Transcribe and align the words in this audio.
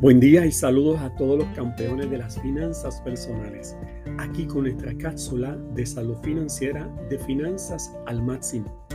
Buen 0.00 0.20
día 0.20 0.46
y 0.46 0.52
saludos 0.52 1.00
a 1.00 1.12
todos 1.16 1.38
los 1.38 1.48
campeones 1.56 2.08
de 2.08 2.18
las 2.18 2.40
finanzas 2.40 3.00
personales. 3.00 3.76
Aquí 4.18 4.46
con 4.46 4.62
nuestra 4.62 4.96
cápsula 4.96 5.56
de 5.74 5.84
salud 5.86 6.16
financiera 6.22 6.88
de 7.10 7.18
finanzas 7.18 7.92
al 8.06 8.22
máximo. 8.22 8.86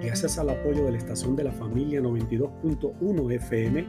Gracias 0.00 0.38
al 0.38 0.50
apoyo 0.50 0.84
de 0.84 0.92
la 0.92 0.98
estación 0.98 1.34
de 1.34 1.42
la 1.42 1.50
familia 1.50 2.00
92.1 2.00 3.32
FM, 3.32 3.86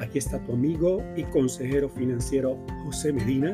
aquí 0.00 0.18
está 0.18 0.44
tu 0.44 0.54
amigo 0.54 1.00
y 1.16 1.22
consejero 1.22 1.88
financiero 1.88 2.58
José 2.84 3.12
Medina 3.12 3.52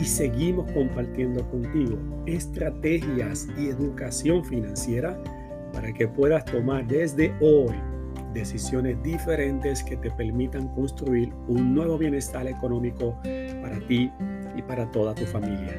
y 0.00 0.04
seguimos 0.04 0.70
compartiendo 0.70 1.44
contigo 1.50 1.98
estrategias 2.26 3.48
y 3.58 3.66
educación 3.66 4.44
financiera 4.44 5.20
para 5.72 5.92
que 5.92 6.06
puedas 6.06 6.44
tomar 6.44 6.86
desde 6.86 7.34
hoy 7.40 7.74
decisiones 8.32 9.02
diferentes 9.02 9.82
que 9.82 9.96
te 9.96 10.10
permitan 10.10 10.68
construir 10.68 11.32
un 11.48 11.74
nuevo 11.74 11.98
bienestar 11.98 12.46
económico 12.46 13.18
para 13.62 13.78
ti 13.86 14.10
y 14.56 14.62
para 14.62 14.90
toda 14.90 15.14
tu 15.14 15.24
familia. 15.26 15.74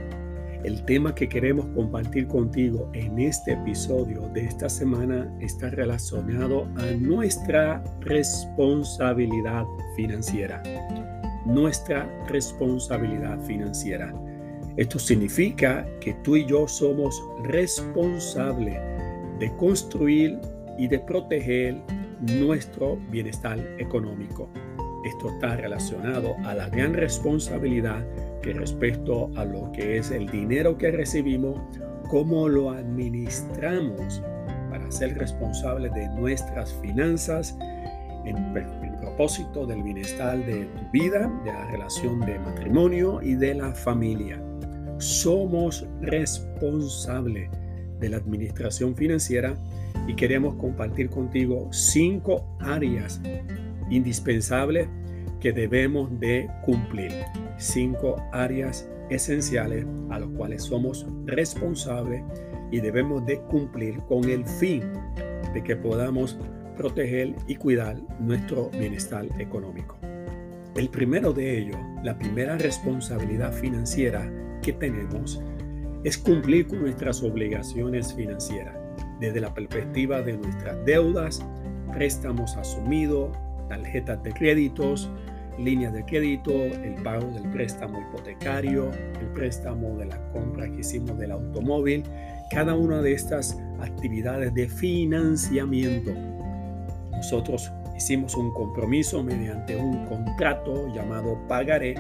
El 0.64 0.84
tema 0.86 1.14
que 1.14 1.30
queremos 1.30 1.68
compartir 1.76 2.28
contigo 2.28 2.90
en 2.94 3.20
este 3.20 3.54
episodio 3.54 4.28
de 4.34 4.46
esta 4.46 4.68
semana 4.68 5.32
está 5.40 5.70
relacionado 5.70 6.68
a 6.78 6.86
nuestra 7.00 7.84
responsabilidad 8.02 9.64
financiera. 9.96 10.62
Nuestra 11.46 12.10
responsabilidad 12.28 13.40
financiera. 13.46 14.14
Esto 14.78 15.00
significa 15.00 15.88
que 16.02 16.14
tú 16.24 16.36
y 16.36 16.46
yo 16.46 16.68
somos 16.68 17.22
responsables 17.44 18.80
de 19.40 19.56
construir 19.58 20.40
y 20.78 20.88
de 20.88 21.00
proteger 21.00 21.82
nuestro 22.22 22.98
bienestar 23.10 23.60
económico. 23.80 24.50
Esto 25.06 25.30
está 25.30 25.56
relacionado 25.56 26.36
a 26.44 26.54
la 26.54 26.70
gran 26.70 26.94
responsabilidad 26.94 28.06
que 28.42 28.54
respecto 28.54 29.30
a 29.36 29.46
lo 29.46 29.72
que 29.72 29.98
es 29.98 30.12
el 30.12 30.30
dinero 30.30 30.78
que 30.78 30.92
recibimos, 30.92 31.60
cómo 32.10 32.50
lo 32.50 32.72
administramos 32.72 34.22
para 34.70 34.90
ser 34.92 35.18
responsables 35.18 35.94
de 35.94 36.08
nuestras 36.10 36.74
finanzas 36.82 37.58
en, 38.26 38.38
en 38.38 39.00
propósito 39.00 39.66
del 39.66 39.84
bienestar 39.84 40.38
de 40.46 40.66
tu 40.66 40.92
vida, 40.92 41.32
de 41.46 41.54
la 41.54 41.72
relación 41.72 42.20
de 42.22 42.40
matrimonio 42.40 43.22
y 43.22 43.36
de 43.36 43.56
la 43.56 43.74
familia. 43.74 44.42
Somos 44.98 45.86
responsables 46.02 47.50
de 48.00 48.10
la 48.10 48.18
administración 48.18 48.96
financiera 48.96 49.56
y 50.08 50.16
queremos 50.16 50.56
compartir 50.56 51.10
contigo 51.10 51.68
cinco 51.72 52.46
áreas 52.60 53.22
indispensables 53.90 54.88
que 55.40 55.52
debemos 55.52 56.18
de 56.20 56.50
cumplir. 56.66 57.12
Cinco 57.58 58.16
áreas 58.32 58.90
esenciales 59.10 59.86
a 60.10 60.20
las 60.20 60.30
cuales 60.30 60.64
somos 60.64 61.06
responsables 61.26 62.24
y 62.72 62.80
debemos 62.80 63.26
de 63.26 63.40
cumplir 63.42 63.98
con 64.08 64.24
el 64.30 64.46
fin 64.46 64.84
de 65.54 65.62
que 65.64 65.76
podamos 65.76 66.38
proteger 66.78 67.36
y 67.48 67.56
cuidar 67.56 67.98
nuestro 68.20 68.70
bienestar 68.70 69.26
económico. 69.40 69.98
El 70.76 70.90
primero 70.90 71.34
de 71.34 71.58
ellos, 71.58 71.78
la 72.04 72.18
primera 72.18 72.58
responsabilidad 72.58 73.52
financiera 73.52 74.32
que 74.62 74.74
tenemos 74.74 75.42
es 76.04 76.18
cumplir 76.18 76.68
con 76.68 76.82
nuestras 76.82 77.24
obligaciones 77.24 78.14
financieras 78.14 78.87
desde 79.20 79.40
la 79.40 79.54
perspectiva 79.54 80.22
de 80.22 80.38
nuestras 80.38 80.84
deudas, 80.86 81.44
préstamos 81.92 82.56
asumidos, 82.58 83.36
tarjetas 83.68 84.22
de 84.24 84.32
créditos, 84.34 85.10
líneas 85.58 85.94
de 85.94 86.06
crédito, 86.06 86.52
el 86.52 86.96
pago 87.04 87.28
del 87.32 87.50
préstamo 87.52 88.00
hipotecario, 88.00 88.92
el 89.20 89.28
préstamo 89.34 89.98
de 89.98 90.06
la 90.06 90.32
compra 90.32 90.70
que 90.70 90.82
hicimos 90.82 91.18
del 91.18 91.32
automóvil, 91.32 92.04
cada 92.52 92.76
una 92.76 93.02
de 93.02 93.14
estas 93.14 93.58
actividades 93.82 94.54
de 94.54 94.70
financiamiento. 94.70 96.12
Nosotros 97.12 97.72
hicimos 97.96 98.36
un 98.36 98.54
compromiso 98.54 99.24
mediante 99.24 99.76
un 99.76 100.06
contrato 100.06 100.94
llamado 100.94 101.38
pagaré 101.48 101.96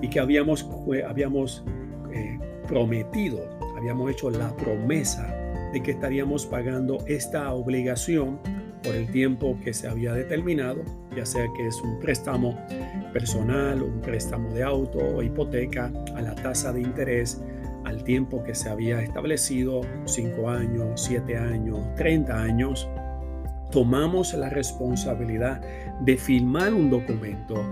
y 0.00 0.08
que 0.08 0.20
habíamos, 0.20 0.68
habíamos 1.06 1.64
eh, 2.12 2.38
prometido, 2.68 3.40
habíamos 3.76 4.12
hecho 4.12 4.30
la 4.30 4.56
promesa 4.56 5.36
de 5.72 5.82
que 5.82 5.92
estaríamos 5.92 6.46
pagando 6.46 6.98
esta 7.06 7.52
obligación 7.52 8.38
por 8.82 8.94
el 8.94 9.10
tiempo 9.10 9.58
que 9.62 9.74
se 9.74 9.88
había 9.88 10.12
determinado, 10.12 10.82
ya 11.14 11.26
sea 11.26 11.46
que 11.56 11.66
es 11.66 11.80
un 11.82 11.98
préstamo 12.00 12.58
personal, 13.12 13.82
un 13.82 14.00
préstamo 14.00 14.52
de 14.54 14.62
auto 14.62 15.22
hipoteca, 15.22 15.92
a 16.16 16.22
la 16.22 16.34
tasa 16.34 16.72
de 16.72 16.80
interés, 16.80 17.42
al 17.84 18.02
tiempo 18.04 18.42
que 18.42 18.54
se 18.54 18.68
había 18.68 19.02
establecido, 19.02 19.82
5 20.04 20.48
años, 20.48 21.02
7 21.02 21.36
años, 21.36 21.78
30 21.96 22.42
años, 22.42 22.88
tomamos 23.70 24.34
la 24.34 24.48
responsabilidad 24.50 25.60
de 26.00 26.16
firmar 26.16 26.74
un 26.74 26.90
documento 26.90 27.62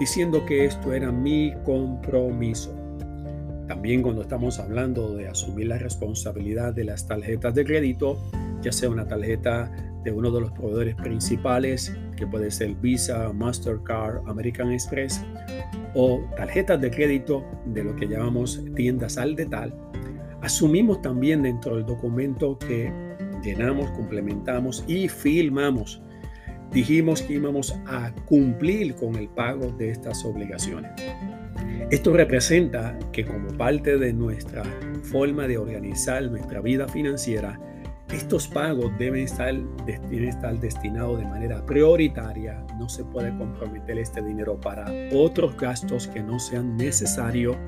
diciendo 0.00 0.44
que 0.46 0.64
esto 0.64 0.92
era 0.92 1.12
mi 1.12 1.54
compromiso. 1.64 2.81
También 3.68 4.02
cuando 4.02 4.22
estamos 4.22 4.58
hablando 4.58 5.14
de 5.14 5.28
asumir 5.28 5.68
la 5.68 5.78
responsabilidad 5.78 6.74
de 6.74 6.84
las 6.84 7.06
tarjetas 7.06 7.54
de 7.54 7.64
crédito, 7.64 8.18
ya 8.60 8.72
sea 8.72 8.90
una 8.90 9.06
tarjeta 9.06 9.70
de 10.04 10.10
uno 10.10 10.30
de 10.30 10.40
los 10.40 10.52
proveedores 10.52 10.94
principales, 10.96 11.96
que 12.16 12.26
puede 12.26 12.50
ser 12.50 12.74
Visa, 12.74 13.32
Mastercard, 13.32 14.28
American 14.28 14.72
Express, 14.72 15.24
o 15.94 16.20
tarjetas 16.36 16.80
de 16.80 16.90
crédito 16.90 17.44
de 17.66 17.84
lo 17.84 17.94
que 17.94 18.06
llamamos 18.06 18.62
tiendas 18.74 19.16
al 19.18 19.36
detal, 19.36 19.74
asumimos 20.40 21.00
también 21.02 21.42
dentro 21.42 21.76
del 21.76 21.86
documento 21.86 22.58
que 22.58 22.92
llenamos, 23.42 23.90
complementamos 23.92 24.84
y 24.86 25.08
firmamos. 25.08 26.02
Dijimos 26.72 27.22
que 27.22 27.34
íbamos 27.34 27.76
a 27.86 28.12
cumplir 28.26 28.94
con 28.94 29.14
el 29.16 29.28
pago 29.28 29.70
de 29.72 29.90
estas 29.90 30.24
obligaciones. 30.24 30.90
Esto 31.92 32.14
representa 32.14 32.98
que 33.12 33.22
como 33.22 33.48
parte 33.48 33.98
de 33.98 34.14
nuestra 34.14 34.62
forma 35.02 35.46
de 35.46 35.58
organizar 35.58 36.22
nuestra 36.22 36.62
vida 36.62 36.88
financiera, 36.88 37.60
estos 38.10 38.48
pagos 38.48 38.90
deben 38.98 39.24
estar, 39.24 39.54
destinados 40.58 41.18
de 41.18 41.26
manera 41.26 41.66
prioritaria. 41.66 42.64
No 42.78 42.88
se 42.88 43.04
puede 43.04 43.36
comprometer 43.36 43.98
este 43.98 44.22
dinero 44.22 44.58
para 44.58 44.90
otros 45.12 45.54
gastos 45.58 46.08
que 46.08 46.22
no 46.22 46.38
sean 46.38 46.78
necesarios 46.78 47.58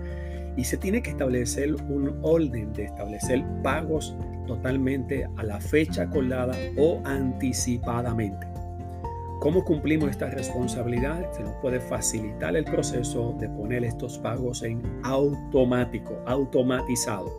y 0.56 0.64
se 0.64 0.78
tiene 0.78 1.02
que 1.02 1.10
establecer 1.10 1.74
un 1.74 2.18
orden 2.22 2.72
de 2.72 2.84
establecer 2.84 3.44
pagos 3.62 4.16
totalmente 4.46 5.28
a 5.36 5.42
la 5.42 5.60
fecha 5.60 6.04
acordada 6.04 6.56
o 6.78 7.02
anticipadamente. 7.04 8.53
¿Cómo 9.40 9.64
cumplimos 9.64 10.10
esta 10.10 10.30
responsabilidad? 10.30 11.30
Se 11.32 11.42
nos 11.42 11.54
puede 11.56 11.78
facilitar 11.78 12.56
el 12.56 12.64
proceso 12.64 13.34
de 13.38 13.48
poner 13.48 13.84
estos 13.84 14.18
pagos 14.18 14.62
en 14.62 14.82
automático, 15.02 16.18
automatizado. 16.24 17.30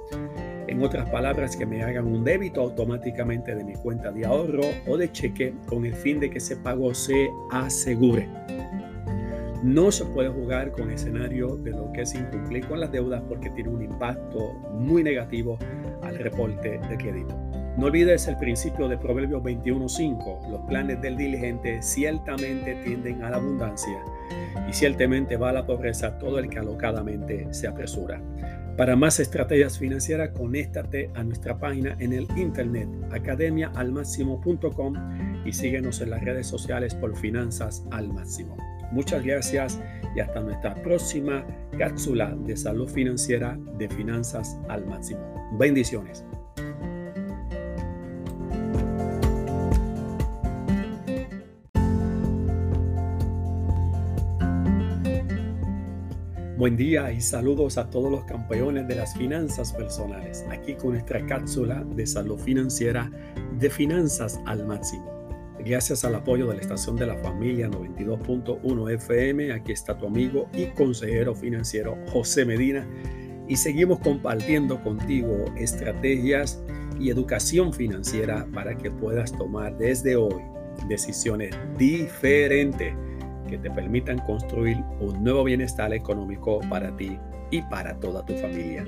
En 0.68 0.84
otras 0.84 1.10
palabras, 1.10 1.56
que 1.56 1.66
me 1.66 1.84
hagan 1.84 2.08
un 2.08 2.24
débito 2.24 2.62
automáticamente 2.62 3.56
de 3.56 3.64
mi 3.64 3.74
cuenta 3.74 4.12
de 4.12 4.26
ahorro 4.26 4.64
o 4.88 4.98
de 4.98 5.12
cheque 5.12 5.54
con 5.68 5.86
el 5.86 5.96
fin 5.96 6.20
de 6.20 6.30
que 6.30 6.38
ese 6.38 6.58
pago 6.58 6.94
se 6.94 7.30
asegure. 7.52 8.30
No 9.64 9.92
se 9.92 10.06
puede 10.06 10.30
jugar 10.30 10.72
con 10.72 10.90
el 10.90 10.96
escenario 10.96 11.56
de 11.58 11.72
lo 11.72 11.92
que 11.92 12.02
es 12.02 12.14
incumplir 12.14 12.68
con 12.68 12.80
las 12.80 12.92
deudas 12.92 13.24
porque 13.28 13.50
tiene 13.50 13.70
un 13.70 13.82
impacto 13.82 14.54
muy 14.74 15.02
negativo 15.04 15.58
al 16.04 16.18
reporte 16.20 16.80
de 16.88 16.98
crédito. 16.98 17.45
No 17.78 17.88
olvides 17.88 18.28
el 18.28 18.38
principio 18.38 18.88
de 18.88 18.98
Proverbios 18.98 19.44
21.5. 19.44 20.50
Los 20.50 20.62
planes 20.62 21.02
del 21.02 21.18
diligente 21.18 21.82
ciertamente 21.82 22.76
tienden 22.86 23.22
a 23.22 23.30
la 23.30 23.38
abundancia 23.38 24.00
y 24.70 24.74
ciertamente 24.74 25.36
va 25.36 25.50
a 25.50 25.54
la 25.54 25.66
pobreza 25.66 26.18
todo 26.18 26.40
el 26.40 26.50
que 26.50 26.60
alocadamente 26.60 27.54
se 27.54 27.68
apresura. 27.68 28.22
Para 28.78 28.96
más 28.96 29.20
estrategias 29.20 29.78
financieras, 29.78 30.30
conéctate 30.30 31.12
a 31.16 31.24
nuestra 31.24 31.58
página 31.58 31.96
en 32.00 32.14
el 32.14 32.28
internet 32.38 32.88
academiaalmáximo.com 33.12 35.46
y 35.46 35.54
síguenos 35.54 36.02
en 36.02 36.10
las 36.10 36.24
redes 36.24 36.48
sociales 36.48 36.96
por 36.96 37.16
Finanzas 37.16 37.84
al 37.92 38.12
Máximo. 38.12 38.58
Muchas 38.92 39.24
gracias 39.24 39.80
y 40.16 40.20
hasta 40.20 40.42
nuestra 40.42 40.76
próxima 40.76 41.46
cápsula 41.78 42.36
de 42.46 42.56
salud 42.56 42.88
financiera 42.88 43.58
de 43.78 43.90
Finanzas 43.90 44.58
al 44.70 44.86
Máximo. 44.86 45.22
Bendiciones. 45.58 46.26
Buen 56.66 56.78
día 56.78 57.12
y 57.12 57.22
saludos 57.22 57.78
a 57.78 57.92
todos 57.92 58.12
los 58.12 58.24
campeones 58.24 58.88
de 58.88 58.96
las 58.96 59.16
finanzas 59.16 59.72
personales, 59.72 60.44
aquí 60.50 60.74
con 60.74 60.94
nuestra 60.94 61.24
cápsula 61.28 61.84
de 61.84 62.08
salud 62.08 62.40
financiera 62.40 63.12
de 63.60 63.70
finanzas 63.70 64.40
al 64.48 64.66
máximo. 64.66 65.06
Gracias 65.64 66.04
al 66.04 66.16
apoyo 66.16 66.48
de 66.48 66.56
la 66.56 66.62
estación 66.64 66.96
de 66.96 67.06
la 67.06 67.18
familia 67.18 67.70
92.1 67.70 68.94
FM, 68.96 69.52
aquí 69.52 69.74
está 69.74 69.96
tu 69.96 70.08
amigo 70.08 70.50
y 70.56 70.66
consejero 70.74 71.36
financiero 71.36 72.00
José 72.08 72.46
Medina. 72.46 72.88
Y 73.48 73.58
seguimos 73.58 74.00
compartiendo 74.00 74.82
contigo 74.82 75.46
estrategias 75.56 76.64
y 77.00 77.12
educación 77.12 77.74
financiera 77.74 78.48
para 78.52 78.76
que 78.76 78.90
puedas 78.90 79.32
tomar 79.38 79.78
desde 79.78 80.16
hoy 80.16 80.42
decisiones 80.90 81.56
diferentes 81.78 82.96
que 83.48 83.58
te 83.58 83.72
permitan 83.72 84.20
construir 84.20 84.84
un 85.00 85.24
nuevo 85.24 85.44
bienestar 85.44 85.94
económico 85.94 86.60
para 86.70 86.96
ti 86.96 87.18
y 87.52 87.62
para 87.64 87.96
toda 88.00 88.26
tu 88.26 88.34
familia. 88.36 88.86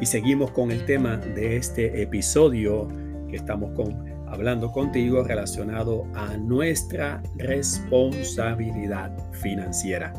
Y 0.00 0.06
seguimos 0.06 0.50
con 0.50 0.70
el 0.70 0.84
tema 0.84 1.16
de 1.16 1.56
este 1.56 2.02
episodio 2.02 2.88
que 3.28 3.36
estamos 3.36 3.70
hablando 4.26 4.72
contigo 4.72 5.22
relacionado 5.22 6.06
a 6.14 6.36
nuestra 6.36 7.22
responsabilidad 7.36 9.16
financiera. 9.32 10.12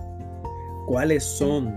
¿Cuáles 0.88 1.24
son 1.24 1.75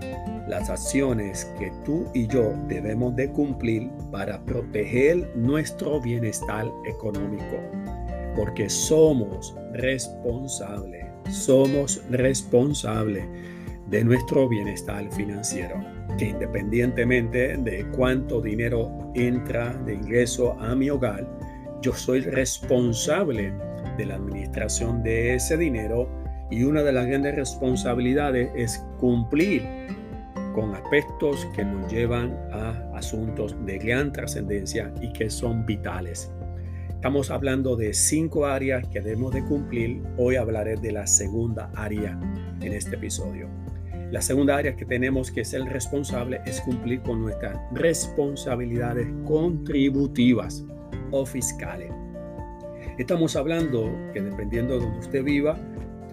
las 0.48 0.68
acciones 0.70 1.46
que 1.58 1.72
tú 1.84 2.06
y 2.14 2.26
yo 2.26 2.52
debemos 2.68 3.16
de 3.16 3.30
cumplir 3.30 3.90
para 4.12 4.44
proteger 4.44 5.34
nuestro 5.34 6.00
bienestar 6.00 6.66
económico? 6.86 7.56
Porque 8.36 8.68
somos 8.68 9.56
responsables, 9.72 11.06
somos 11.30 12.02
responsables 12.10 13.24
de 13.90 14.04
nuestro 14.04 14.48
bienestar 14.48 15.10
financiero, 15.12 15.76
que 16.18 16.26
independientemente 16.26 17.56
de 17.56 17.86
cuánto 17.96 18.40
dinero 18.40 18.90
entra 19.14 19.74
de 19.84 19.94
ingreso 19.94 20.52
a 20.60 20.74
mi 20.74 20.90
hogar, 20.90 21.26
yo 21.82 21.92
soy 21.92 22.20
responsable 22.20 23.52
de 23.96 24.06
la 24.06 24.16
administración 24.16 25.02
de 25.02 25.34
ese 25.34 25.56
dinero 25.56 26.08
y 26.50 26.64
una 26.64 26.82
de 26.82 26.92
las 26.92 27.06
grandes 27.06 27.34
responsabilidades 27.34 28.50
es 28.56 28.84
cumplir 28.98 29.62
con 30.54 30.74
aspectos 30.74 31.46
que 31.54 31.64
nos 31.64 31.90
llevan 31.90 32.36
a 32.52 32.70
asuntos 32.96 33.54
de 33.64 33.78
gran 33.78 34.12
trascendencia 34.12 34.92
y 35.00 35.12
que 35.12 35.30
son 35.30 35.64
vitales. 35.64 36.32
Estamos 36.98 37.30
hablando 37.30 37.76
de 37.76 37.94
cinco 37.94 38.46
áreas 38.46 38.88
que 38.88 39.00
debemos 39.00 39.32
de 39.32 39.44
cumplir. 39.44 40.02
Hoy 40.16 40.34
hablaré 40.34 40.74
de 40.74 40.90
la 40.90 41.06
segunda 41.06 41.70
área 41.76 42.18
en 42.60 42.72
este 42.72 42.96
episodio. 42.96 43.48
La 44.10 44.20
segunda 44.20 44.56
área 44.56 44.74
que 44.74 44.84
tenemos 44.84 45.30
que 45.30 45.44
ser 45.44 45.62
responsable 45.62 46.40
es 46.44 46.60
cumplir 46.60 47.00
con 47.02 47.22
nuestras 47.22 47.56
responsabilidades 47.70 49.06
contributivas 49.24 50.64
o 51.12 51.24
fiscales. 51.24 51.92
Estamos 52.98 53.36
hablando 53.36 53.96
que 54.12 54.20
dependiendo 54.20 54.74
de 54.74 54.80
donde 54.80 54.98
usted 54.98 55.22
viva, 55.22 55.56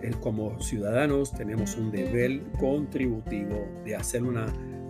eh, 0.04 0.12
como 0.22 0.62
ciudadanos 0.62 1.34
tenemos 1.34 1.76
un 1.78 1.90
deber 1.90 2.44
contributivo 2.60 3.68
de 3.84 3.96
hacer 3.96 4.22
una 4.22 4.46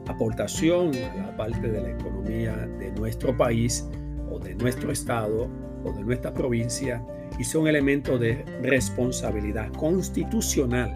aportación 0.08 0.94
a 0.94 1.16
la 1.16 1.38
parte 1.38 1.70
de 1.70 1.82
la 1.82 1.92
economía 1.92 2.54
de 2.80 2.92
nuestro 2.92 3.36
país 3.38 3.88
o 4.30 4.40
de 4.40 4.56
nuestro 4.56 4.92
estado 4.92 5.64
o 5.86 5.94
de 5.94 6.04
nuestra 6.04 6.34
provincia 6.34 7.02
y 7.40 7.44
son 7.44 7.68
elementos 7.68 8.20
de 8.20 8.44
responsabilidad 8.62 9.72
constitucional, 9.74 10.94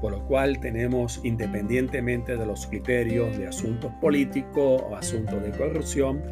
por 0.00 0.12
lo 0.12 0.24
cual 0.26 0.60
tenemos, 0.60 1.20
independientemente 1.24 2.36
de 2.36 2.46
los 2.46 2.66
criterios 2.66 3.36
de 3.38 3.48
asuntos 3.48 3.92
políticos 4.00 4.82
o 4.88 4.96
asuntos 4.96 5.42
de 5.42 5.50
corrupción, 5.50 6.22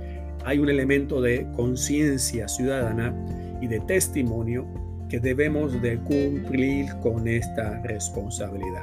hay 0.44 0.58
un 0.58 0.68
elemento 0.68 1.20
de 1.20 1.46
conciencia 1.54 2.48
ciudadana 2.48 3.14
y 3.60 3.66
de 3.66 3.80
testimonio 3.80 4.66
que 5.08 5.20
debemos 5.20 5.80
de 5.82 5.98
cumplir 5.98 6.86
con 7.02 7.28
esta 7.28 7.80
responsabilidad. 7.82 8.82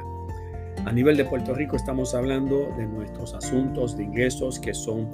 A 0.84 0.92
nivel 0.92 1.16
de 1.16 1.24
Puerto 1.24 1.54
Rico 1.54 1.76
estamos 1.76 2.14
hablando 2.14 2.72
de 2.76 2.86
nuestros 2.86 3.34
asuntos 3.34 3.96
de 3.96 4.04
ingresos 4.04 4.60
que 4.60 4.72
son 4.72 5.10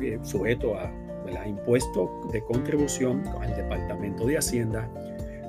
eh, 0.00 0.18
sujetos 0.22 0.76
a 0.78 0.90
impuestos 1.46 2.10
de 2.32 2.42
contribución 2.42 3.22
con 3.22 3.44
el 3.44 3.54
Departamento 3.54 4.26
de 4.26 4.38
Hacienda, 4.38 4.88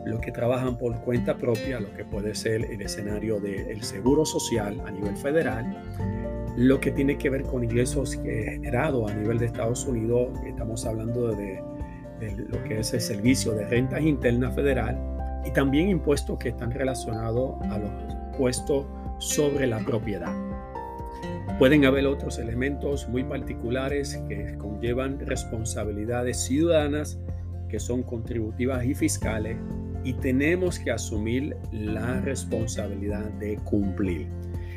los 0.05 0.19
que 0.19 0.31
trabajan 0.31 0.77
por 0.77 0.95
cuenta 1.01 1.37
propia, 1.37 1.79
lo 1.79 1.91
que 1.93 2.05
puede 2.05 2.35
ser 2.35 2.65
el 2.65 2.81
escenario 2.81 3.39
del 3.39 3.81
seguro 3.83 4.25
social 4.25 4.81
a 4.85 4.91
nivel 4.91 5.17
federal, 5.17 5.81
lo 6.55 6.79
que 6.79 6.91
tiene 6.91 7.17
que 7.17 7.29
ver 7.29 7.43
con 7.43 7.63
ingresos 7.63 8.13
generados 8.13 9.11
a 9.11 9.15
nivel 9.15 9.39
de 9.39 9.47
Estados 9.47 9.85
Unidos, 9.85 10.29
estamos 10.45 10.85
hablando 10.85 11.29
de, 11.31 11.61
lo 12.49 12.63
que 12.63 12.79
es 12.79 12.93
el 12.93 13.01
servicio 13.01 13.53
de 13.53 13.65
rentas 13.65 14.01
internas 14.01 14.55
federal 14.55 14.97
y 15.43 15.51
también 15.51 15.89
impuestos 15.89 16.37
que 16.39 16.49
están 16.49 16.71
relacionados 16.71 17.55
a 17.69 17.77
los 17.77 17.91
impuestos 18.31 18.85
sobre 19.19 19.67
la 19.67 19.79
propiedad. 19.79 20.33
Pueden 21.57 21.85
haber 21.85 22.05
otros 22.05 22.37
elementos 22.37 23.07
muy 23.07 23.23
particulares 23.23 24.21
que 24.27 24.57
conllevan 24.57 25.19
responsabilidades 25.25 26.43
ciudadanas 26.43 27.17
que 27.69 27.79
son 27.79 28.03
contributivas 28.03 28.85
y 28.85 28.93
fiscales 28.93 29.57
y 30.03 30.13
tenemos 30.13 30.77
que 30.77 30.91
asumir 30.91 31.55
la 31.71 32.19
responsabilidad 32.19 33.23
de 33.39 33.55
cumplir. 33.63 34.27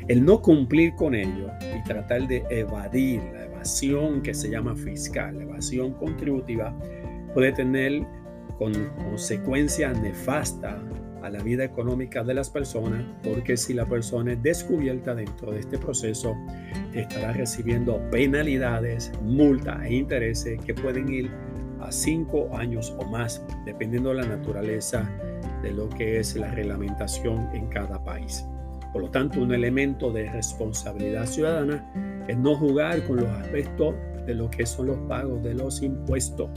El 0.07 0.23
no 0.23 0.41
cumplir 0.41 0.95
con 0.95 1.15
ello 1.15 1.51
y 1.77 1.83
tratar 1.83 2.27
de 2.29 2.43
evadir 2.49 3.21
la 3.33 3.45
evasión 3.45 4.21
que 4.21 4.33
se 4.33 4.49
llama 4.49 4.73
fiscal, 4.73 5.39
evasión 5.39 5.93
contributiva, 5.93 6.73
puede 7.33 7.51
tener 7.51 8.03
con 8.57 8.73
consecuencias 8.95 9.99
nefastas 10.01 10.77
a 11.23 11.29
la 11.29 11.41
vida 11.41 11.63
económica 11.63 12.23
de 12.23 12.33
las 12.33 12.49
personas, 12.49 13.03
porque 13.23 13.57
si 13.57 13.73
la 13.73 13.85
persona 13.85 14.33
es 14.33 14.43
descubierta 14.43 15.15
dentro 15.15 15.51
de 15.51 15.59
este 15.59 15.77
proceso, 15.77 16.35
estará 16.93 17.33
recibiendo 17.33 18.01
penalidades, 18.11 19.11
multas 19.21 19.83
e 19.83 19.95
intereses 19.95 20.59
que 20.63 20.73
pueden 20.73 21.09
ir 21.09 21.31
a 21.81 21.91
cinco 21.91 22.55
años 22.55 22.95
o 22.99 23.05
más, 23.05 23.41
dependiendo 23.65 24.09
de 24.09 24.15
la 24.15 24.27
naturaleza 24.27 25.09
de 25.61 25.71
lo 25.71 25.89
que 25.89 26.19
es 26.19 26.35
la 26.35 26.51
reglamentación 26.51 27.49
en 27.53 27.67
cada 27.67 28.03
país. 28.03 28.45
Por 28.91 29.03
lo 29.03 29.09
tanto, 29.09 29.41
un 29.41 29.53
elemento 29.53 30.11
de 30.11 30.29
responsabilidad 30.31 31.25
ciudadana 31.25 32.25
es 32.27 32.37
no 32.37 32.55
jugar 32.55 33.05
con 33.05 33.17
los 33.17 33.29
aspectos 33.29 33.95
de 34.25 34.33
lo 34.33 34.49
que 34.49 34.65
son 34.65 34.87
los 34.87 34.97
pagos 35.07 35.43
de 35.43 35.53
los 35.53 35.81
impuestos. 35.81 36.49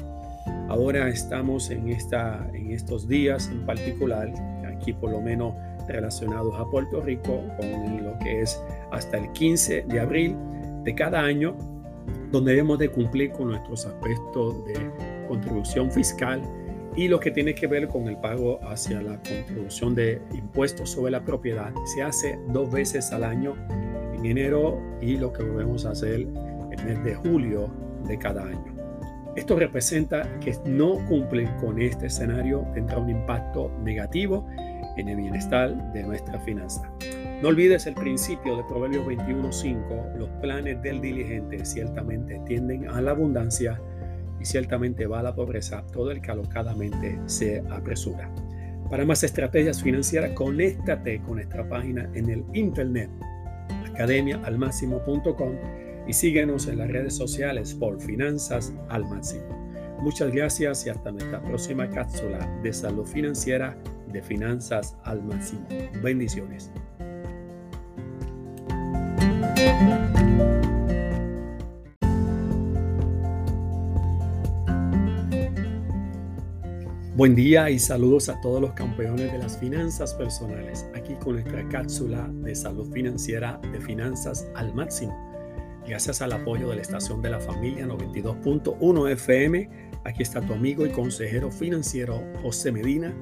Ahora 0.68 1.08
estamos 1.08 1.70
en, 1.70 1.88
esta, 1.88 2.48
en 2.54 2.70
estos 2.70 3.06
días 3.06 3.48
en 3.48 3.66
particular, 3.66 4.32
aquí 4.82 4.92
por 4.92 5.10
lo 5.10 5.20
menos 5.20 5.54
relacionados 5.88 6.54
a 6.58 6.68
Puerto 6.68 7.00
Rico, 7.00 7.40
con 7.56 8.04
lo 8.04 8.18
que 8.18 8.42
es 8.42 8.60
hasta 8.90 9.16
el 9.18 9.30
15 9.32 9.84
de 9.88 10.00
abril 10.00 10.36
de 10.84 10.94
cada 10.94 11.20
año, 11.20 11.56
donde 12.30 12.52
debemos 12.52 12.78
de 12.78 12.88
cumplir 12.88 13.30
con 13.30 13.48
nuestros 13.48 13.86
aspectos 13.86 14.64
de 14.66 14.90
contribución 15.28 15.90
fiscal 15.90 16.42
y 16.96 17.08
lo 17.08 17.20
que 17.20 17.30
tiene 17.30 17.54
que 17.54 17.66
ver 17.66 17.88
con 17.88 18.06
el 18.08 18.16
pago 18.18 18.60
hacia 18.68 19.00
la 19.00 19.16
contribución 19.16 19.94
de 19.94 20.20
impuestos 20.34 20.90
sobre 20.90 21.12
la 21.12 21.24
propiedad 21.24 21.72
se 21.94 22.02
hace 22.02 22.38
dos 22.48 22.70
veces 22.70 23.12
al 23.12 23.24
año 23.24 23.54
en 24.14 24.26
enero 24.26 24.78
y 25.00 25.16
lo 25.16 25.32
que 25.32 25.42
volvemos 25.42 25.86
a 25.86 25.90
hacer 25.90 26.26
el 26.70 26.84
mes 26.84 27.02
de 27.04 27.14
julio 27.14 27.70
de 28.06 28.18
cada 28.18 28.44
año. 28.44 28.72
Esto 29.36 29.56
representa 29.56 30.28
que 30.40 30.54
no 30.66 30.98
cumplir 31.06 31.48
con 31.56 31.80
este 31.80 32.06
escenario 32.06 32.66
tendrá 32.74 32.98
un 32.98 33.08
impacto 33.08 33.70
negativo 33.82 34.46
en 34.96 35.08
el 35.08 35.16
bienestar 35.16 35.92
de 35.92 36.02
nuestra 36.02 36.38
finanza. 36.40 36.90
No 37.42 37.48
olvides 37.48 37.86
el 37.86 37.94
principio 37.94 38.56
de 38.56 38.64
Proverbios 38.64 39.04
21.5, 39.06 40.16
los 40.16 40.28
planes 40.40 40.80
del 40.82 41.00
diligente 41.00 41.64
ciertamente 41.64 42.40
tienden 42.46 42.88
a 42.88 43.00
la 43.00 43.10
abundancia 43.10 43.80
y 44.40 44.44
ciertamente 44.44 45.06
va 45.06 45.20
a 45.20 45.22
la 45.22 45.34
pobreza 45.34 45.84
todo 45.92 46.10
el 46.10 46.20
que 46.20 46.30
alocadamente 46.30 47.18
se 47.26 47.62
apresura. 47.70 48.30
Para 48.90 49.04
más 49.04 49.24
estrategias 49.24 49.82
financieras, 49.82 50.32
conéctate 50.32 51.20
con 51.22 51.36
nuestra 51.36 51.68
página 51.68 52.08
en 52.14 52.28
el 52.28 52.44
internet 52.52 53.10
academiaalmáximo.com 53.94 55.52
y 56.06 56.12
síguenos 56.12 56.68
en 56.68 56.78
las 56.78 56.88
redes 56.88 57.14
sociales 57.14 57.74
por 57.74 58.00
Finanzas 58.00 58.72
al 58.88 59.04
Máximo. 59.04 59.62
Muchas 60.00 60.32
gracias 60.32 60.86
y 60.86 60.90
hasta 60.90 61.12
nuestra 61.12 61.40
próxima 61.40 61.88
cápsula 61.88 62.38
de 62.62 62.72
salud 62.72 63.06
financiera 63.06 63.76
de 64.12 64.22
Finanzas 64.22 64.96
al 65.04 65.22
Máximo. 65.22 65.66
Bendiciones. 66.02 66.70
Buen 77.14 77.34
día 77.34 77.70
y 77.70 77.78
saludos 77.78 78.28
a 78.28 78.40
todos 78.40 78.60
los 78.60 78.72
campeones 78.72 79.30
de 79.30 79.38
las 79.38 79.58
finanzas 79.58 80.14
personales, 80.14 80.86
aquí 80.94 81.14
con 81.14 81.34
nuestra 81.34 81.68
cápsula 81.68 82.28
de 82.32 82.54
salud 82.54 82.90
financiera 82.90 83.60
de 83.70 83.80
finanzas 83.80 84.48
al 84.54 84.74
máximo. 84.74 85.14
Gracias 85.86 86.22
al 86.22 86.32
apoyo 86.32 86.70
de 86.70 86.76
la 86.76 86.82
estación 86.82 87.20
de 87.22 87.30
la 87.30 87.38
familia 87.38 87.86
92.1 87.86 89.10
FM, 89.12 89.68
aquí 90.04 90.22
está 90.22 90.40
tu 90.40 90.54
amigo 90.54 90.86
y 90.86 90.90
consejero 90.90 91.50
financiero 91.50 92.24
José 92.42 92.72
Medina 92.72 93.14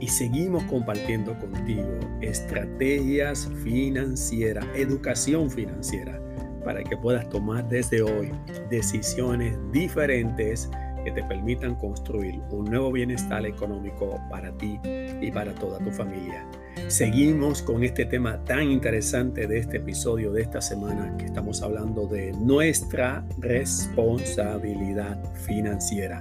y 0.00 0.08
seguimos 0.08 0.64
compartiendo 0.64 1.38
contigo 1.38 1.88
estrategias 2.22 3.48
financieras, 3.62 4.66
educación 4.74 5.50
financiera, 5.50 6.20
para 6.64 6.82
que 6.82 6.96
puedas 6.96 7.28
tomar 7.28 7.68
desde 7.68 8.02
hoy 8.02 8.32
decisiones 8.70 9.56
diferentes 9.72 10.70
que 11.04 11.12
te 11.12 11.22
permitan 11.24 11.74
construir 11.76 12.40
un 12.50 12.66
nuevo 12.66 12.92
bienestar 12.92 13.46
económico 13.46 14.20
para 14.28 14.52
ti 14.58 14.78
y 15.20 15.30
para 15.30 15.54
toda 15.54 15.78
tu 15.78 15.90
familia. 15.90 16.46
Seguimos 16.88 17.62
con 17.62 17.84
este 17.84 18.04
tema 18.04 18.44
tan 18.44 18.70
interesante 18.70 19.46
de 19.46 19.58
este 19.58 19.78
episodio 19.78 20.32
de 20.32 20.42
esta 20.42 20.60
semana 20.60 21.16
que 21.16 21.26
estamos 21.26 21.62
hablando 21.62 22.06
de 22.06 22.32
nuestra 22.32 23.24
responsabilidad 23.38 25.22
financiera. 25.34 26.20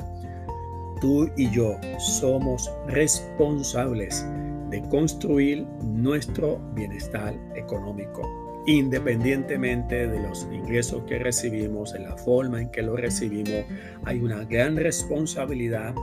Tú 1.01 1.29
y 1.37 1.49
yo 1.51 1.77
somos 1.97 2.71
responsables 2.87 4.25
de 4.69 4.81
construir 4.89 5.65
nuestro 5.81 6.59
bienestar 6.73 7.33
económico 7.55 8.21
independientemente 8.65 10.07
de 10.07 10.19
los 10.19 10.47
ingresos 10.51 11.03
que 11.07 11.17
recibimos, 11.17 11.95
en 11.95 12.03
la 12.03 12.15
forma 12.17 12.61
en 12.61 12.69
que 12.69 12.83
lo 12.83 12.95
recibimos, 12.95 13.65
hay 14.05 14.19
una 14.19 14.43
gran 14.43 14.75
responsabilidad 14.75 15.95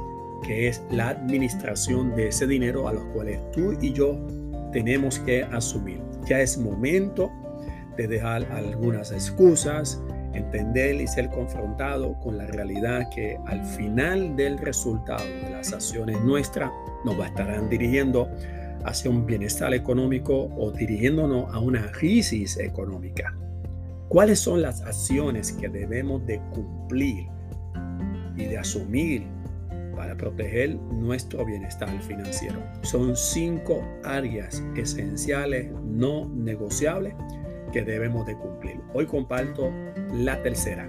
que 0.42 0.68
es 0.68 0.82
la 0.90 1.10
administración 1.10 2.14
de 2.16 2.28
ese 2.28 2.46
dinero 2.46 2.88
a 2.88 2.92
los 2.92 3.04
cuales 3.06 3.40
tú 3.52 3.76
y 3.80 3.92
yo 3.92 4.18
tenemos 4.72 5.18
que 5.20 5.44
asumir. 5.44 6.00
Ya 6.26 6.40
es 6.40 6.58
momento 6.58 7.30
de 7.96 8.08
dejar 8.08 8.44
algunas 8.52 9.12
excusas, 9.12 10.02
entender 10.36 10.96
y 10.96 11.06
ser 11.06 11.28
confrontado 11.30 12.18
con 12.20 12.38
la 12.38 12.46
realidad 12.46 13.08
que 13.14 13.38
al 13.46 13.64
final 13.64 14.36
del 14.36 14.58
resultado 14.58 15.24
de 15.24 15.50
las 15.50 15.72
acciones 15.72 16.20
nuestras 16.22 16.70
nos 17.04 17.18
estarán 17.24 17.68
dirigiendo 17.68 18.28
hacia 18.84 19.10
un 19.10 19.26
bienestar 19.26 19.74
económico 19.74 20.48
o 20.56 20.70
dirigiéndonos 20.70 21.52
a 21.52 21.58
una 21.58 21.90
crisis 21.90 22.56
económica. 22.58 23.36
¿Cuáles 24.08 24.38
son 24.38 24.62
las 24.62 24.82
acciones 24.82 25.52
que 25.52 25.68
debemos 25.68 26.24
de 26.26 26.40
cumplir 26.52 27.26
y 28.36 28.44
de 28.44 28.58
asumir 28.58 29.26
para 29.96 30.16
proteger 30.16 30.76
nuestro 30.76 31.44
bienestar 31.44 31.90
financiero? 32.02 32.62
Son 32.82 33.16
cinco 33.16 33.82
áreas 34.04 34.62
esenciales 34.76 35.72
no 35.84 36.28
negociables 36.28 37.14
que 37.76 37.82
debemos 37.82 38.24
de 38.24 38.34
cumplir. 38.34 38.80
Hoy 38.94 39.04
comparto 39.04 39.70
la 40.10 40.42
tercera. 40.42 40.88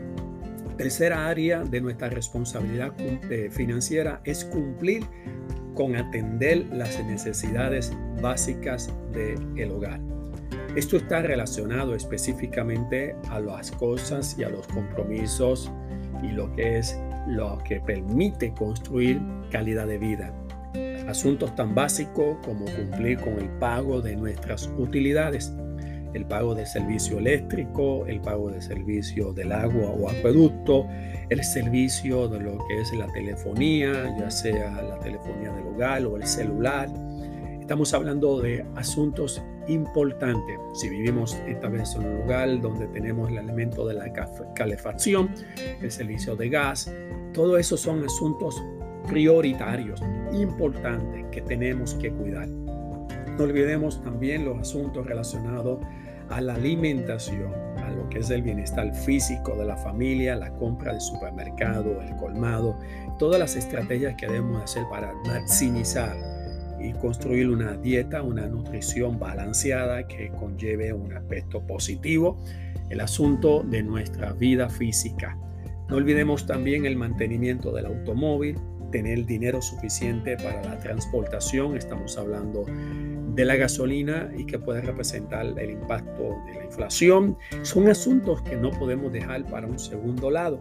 Tercera 0.78 1.28
área 1.28 1.66
de 1.66 1.82
nuestra 1.82 2.08
responsabilidad 2.08 2.94
eh, 2.98 3.50
financiera 3.52 4.22
es 4.24 4.46
cumplir 4.46 5.04
con 5.74 5.98
atender 5.98 6.66
las 6.72 6.98
necesidades 7.04 7.92
básicas 8.22 8.90
del 9.12 9.70
hogar. 9.70 10.00
Esto 10.78 10.96
está 10.96 11.22
relacionado 11.24 11.94
específicamente 11.94 13.18
a 13.32 13.42
las 13.42 13.70
cosas 13.72 14.38
y 14.40 14.46
a 14.46 14.50
los 14.50 14.66
compromisos 14.68 15.70
y 16.24 16.30
lo 16.30 16.56
que 16.56 16.78
es 16.78 16.98
lo 17.28 17.58
que 17.66 17.82
permite 17.82 18.54
construir 18.54 19.20
calidad 19.52 19.88
de 19.88 19.98
vida. 19.98 20.34
Asuntos 21.10 21.54
tan 21.54 21.76
básicos 21.76 22.38
como 22.46 22.64
cumplir 22.64 23.20
con 23.20 23.34
el 23.40 23.50
pago 23.60 24.02
de 24.02 24.16
nuestras 24.16 24.72
utilidades, 24.78 25.52
el 26.18 26.26
pago 26.26 26.56
del 26.56 26.66
servicio 26.66 27.20
eléctrico, 27.20 28.06
el 28.08 28.20
pago 28.20 28.50
del 28.50 28.62
servicio 28.62 29.32
del 29.34 29.52
agua 29.52 29.92
o 29.92 30.10
acueducto, 30.10 30.88
el 31.30 31.44
servicio 31.44 32.28
de 32.28 32.40
lo 32.40 32.58
que 32.68 32.82
es 32.82 32.92
la 32.94 33.08
telefonía, 33.08 34.16
ya 34.20 34.30
sea 34.30 34.82
la 34.82 35.00
telefonía 35.00 35.52
del 35.52 35.68
hogar 35.68 36.06
o 36.06 36.18
el 36.18 36.26
celular. 36.26 36.90
Estamos 37.62 37.94
hablando 37.94 38.42
de 38.42 38.66
asuntos 38.76 39.42
importantes. 39.68 40.58
Si 40.74 40.90
vivimos 40.90 41.38
esta 41.48 41.70
vez 41.70 41.96
en 41.96 42.06
un 42.06 42.22
lugar 42.22 42.62
donde 42.62 42.88
tenemos 42.88 43.30
el 43.30 43.38
elemento 43.38 43.86
de 43.86 43.94
la 43.94 44.12
calefacción, 44.56 45.30
el 45.82 45.92
servicio 45.92 46.36
de 46.36 46.50
gas, 46.50 46.92
todo 47.34 47.58
eso 47.58 47.78
son 47.78 48.04
asuntos 48.04 48.62
prioritarios, 49.08 50.02
importantes 50.34 51.26
que 51.32 51.42
tenemos 51.42 51.94
que 51.96 52.12
cuidar. 52.12 52.48
No 52.48 53.44
olvidemos 53.44 54.02
también 54.02 54.46
los 54.46 54.58
asuntos 54.60 55.06
relacionados 55.06 55.80
a 56.30 56.42
la 56.42 56.56
alimentación, 56.56 57.54
a 57.78 57.90
lo 57.92 58.10
que 58.10 58.20
es 58.20 58.30
el 58.30 58.42
bienestar 58.42 58.94
físico 58.94 59.56
de 59.56 59.66
la 59.66 59.78
familia, 59.78 60.36
la 60.36 60.54
compra 60.54 60.92
del 60.92 61.02
supermercado, 61.02 62.02
el 62.02 62.16
colmado, 62.16 62.78
todas 63.18 63.40
las 63.40 63.56
estrategias 63.56 64.16
que 64.16 64.28
debemos 64.28 64.62
hacer 64.64 64.84
para 64.90 65.14
maximizar 65.26 66.16
y 66.80 66.94
construir 66.94 67.50
una 67.50 67.76
dieta, 67.78 68.22
una 68.22 68.48
nutrición 68.48 69.20
balanceada 69.20 70.08
que 70.08 70.30
conlleve 70.30 70.94
un 70.94 71.14
aspecto 71.14 71.66
positivo, 71.66 72.38
el 72.90 73.02
asunto 73.02 73.64
de 73.64 73.84
nuestra 73.84 74.34
vida 74.34 74.70
física. 74.70 75.38
No 75.90 75.96
olvidemos 75.96 76.46
también 76.46 76.86
el 76.86 76.96
mantenimiento 76.96 77.72
del 77.72 77.86
automóvil, 77.86 78.58
tener 78.92 79.26
dinero 79.26 79.62
suficiente 79.62 80.38
para 80.38 80.64
la 80.64 80.80
transportación, 80.80 81.76
estamos 81.76 82.18
hablando 82.18 82.66
de 83.38 83.46
la 83.46 83.56
gasolina 83.56 84.32
y 84.36 84.46
que 84.46 84.58
puede 84.58 84.82
representar 84.82 85.46
el 85.60 85.70
impacto 85.70 86.36
de 86.48 86.56
la 86.56 86.66
inflación. 86.66 87.38
Son 87.62 87.88
asuntos 87.88 88.42
que 88.42 88.56
no 88.58 88.72
podemos 88.72 89.14
dejar 89.14 89.46
para 89.46 89.68
un 89.68 89.78
segundo 89.78 90.32
lado. 90.32 90.60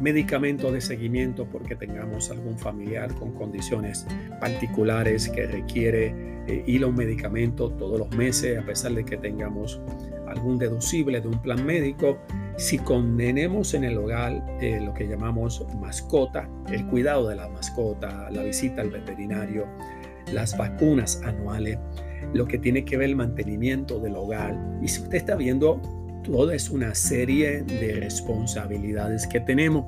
Medicamentos 0.00 0.72
de 0.72 0.80
seguimiento 0.80 1.46
porque 1.46 1.76
tengamos 1.76 2.32
algún 2.32 2.58
familiar 2.58 3.14
con 3.14 3.32
condiciones 3.32 4.08
particulares 4.40 5.28
que 5.28 5.46
requiere 5.46 6.12
eh, 6.48 6.64
ir 6.66 6.82
a 6.82 6.88
un 6.88 6.96
medicamento 6.96 7.70
todos 7.70 7.96
los 7.96 8.10
meses 8.16 8.58
a 8.58 8.66
pesar 8.66 8.92
de 8.92 9.04
que 9.04 9.16
tengamos 9.16 9.80
algún 10.26 10.58
deducible 10.58 11.20
de 11.20 11.28
un 11.28 11.40
plan 11.40 11.64
médico. 11.64 12.18
Si 12.56 12.76
condenemos 12.78 13.72
en 13.72 13.84
el 13.84 13.96
hogar 13.98 14.44
eh, 14.60 14.80
lo 14.80 14.92
que 14.94 15.06
llamamos 15.06 15.64
mascota, 15.80 16.48
el 16.72 16.84
cuidado 16.86 17.28
de 17.28 17.36
la 17.36 17.48
mascota, 17.48 18.28
la 18.32 18.42
visita 18.42 18.82
al 18.82 18.90
veterinario, 18.90 19.68
las 20.34 20.56
vacunas 20.56 21.20
anuales, 21.24 21.78
lo 22.32 22.46
que 22.46 22.58
tiene 22.58 22.84
que 22.84 22.96
ver 22.96 23.10
el 23.10 23.16
mantenimiento 23.16 23.98
del 24.00 24.16
hogar. 24.16 24.56
Y 24.82 24.88
si 24.88 25.02
usted 25.02 25.18
está 25.18 25.36
viendo, 25.36 25.80
toda 26.24 26.54
es 26.54 26.70
una 26.70 26.94
serie 26.94 27.62
de 27.62 27.94
responsabilidades 27.94 29.26
que 29.26 29.40
tenemos, 29.40 29.86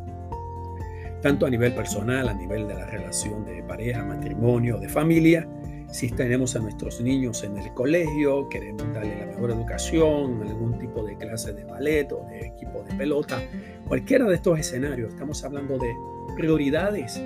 tanto 1.23 1.47
a 1.47 1.51
nivel 1.51 1.73
personal, 1.75 2.29
a 2.29 2.35
nivel 2.35 2.69
de 2.69 2.75
la 2.75 2.87
relación 2.87 3.45
de 3.45 3.63
pareja, 3.63 4.05
matrimonio, 4.05 4.79
de 4.79 4.89
familia. 4.89 5.49
Si 5.91 6.11
tenemos 6.11 6.55
a 6.57 6.59
nuestros 6.59 7.01
niños 7.01 7.43
en 7.43 7.57
el 7.57 7.73
colegio, 7.73 8.49
queremos 8.49 8.93
darle 8.93 9.19
la 9.21 9.27
mejor 9.27 9.51
educación, 9.51 10.43
algún 10.43 10.79
tipo 10.79 11.03
de 11.03 11.17
clase 11.17 11.53
de 11.53 11.65
ballet 11.65 12.13
o 12.13 12.27
de 12.29 12.47
equipo 12.49 12.83
de 12.83 12.95
pelota, 12.97 13.41
cualquiera 13.89 14.27
de 14.27 14.35
estos 14.35 14.59
escenarios, 14.59 15.13
estamos 15.15 15.43
hablando 15.45 15.79
de 15.79 15.95
prioridades. 16.37 17.21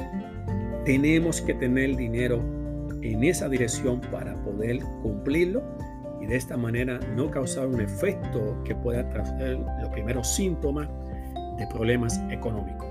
Tenemos 0.85 1.41
que 1.41 1.55
tener 1.55 1.97
dinero 1.97 2.60
en 3.03 3.25
esa 3.25 3.49
dirección 3.49 4.01
para 4.01 4.35
poder 4.43 4.81
cumplirlo 5.03 5.63
y 6.21 6.27
de 6.27 6.37
esta 6.37 6.57
manera 6.57 7.01
no 7.17 7.31
causar 7.31 7.67
un 7.67 7.81
efecto 7.81 8.63
que 8.65 8.75
pueda 8.75 9.09
traer 9.09 9.59
los 9.81 9.89
primeros 9.91 10.35
síntomas 10.35 10.89
de 11.59 11.67
problemas 11.67 12.21
económicos. 12.31 12.87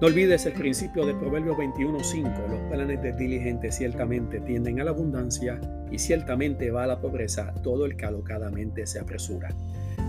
No 0.00 0.06
olvides 0.06 0.46
el 0.46 0.52
principio 0.52 1.04
de 1.04 1.14
Proverbios 1.14 1.56
21.5. 1.56 2.48
Los 2.48 2.60
planes 2.70 3.02
de 3.02 3.12
diligente 3.14 3.72
ciertamente 3.72 4.38
tienden 4.40 4.80
a 4.80 4.84
la 4.84 4.92
abundancia 4.92 5.60
y 5.90 5.98
ciertamente 5.98 6.70
va 6.70 6.84
a 6.84 6.86
la 6.86 7.00
pobreza 7.00 7.52
todo 7.64 7.84
el 7.84 7.96
que 7.96 8.06
alocadamente 8.06 8.86
se 8.86 9.00
apresura. 9.00 9.48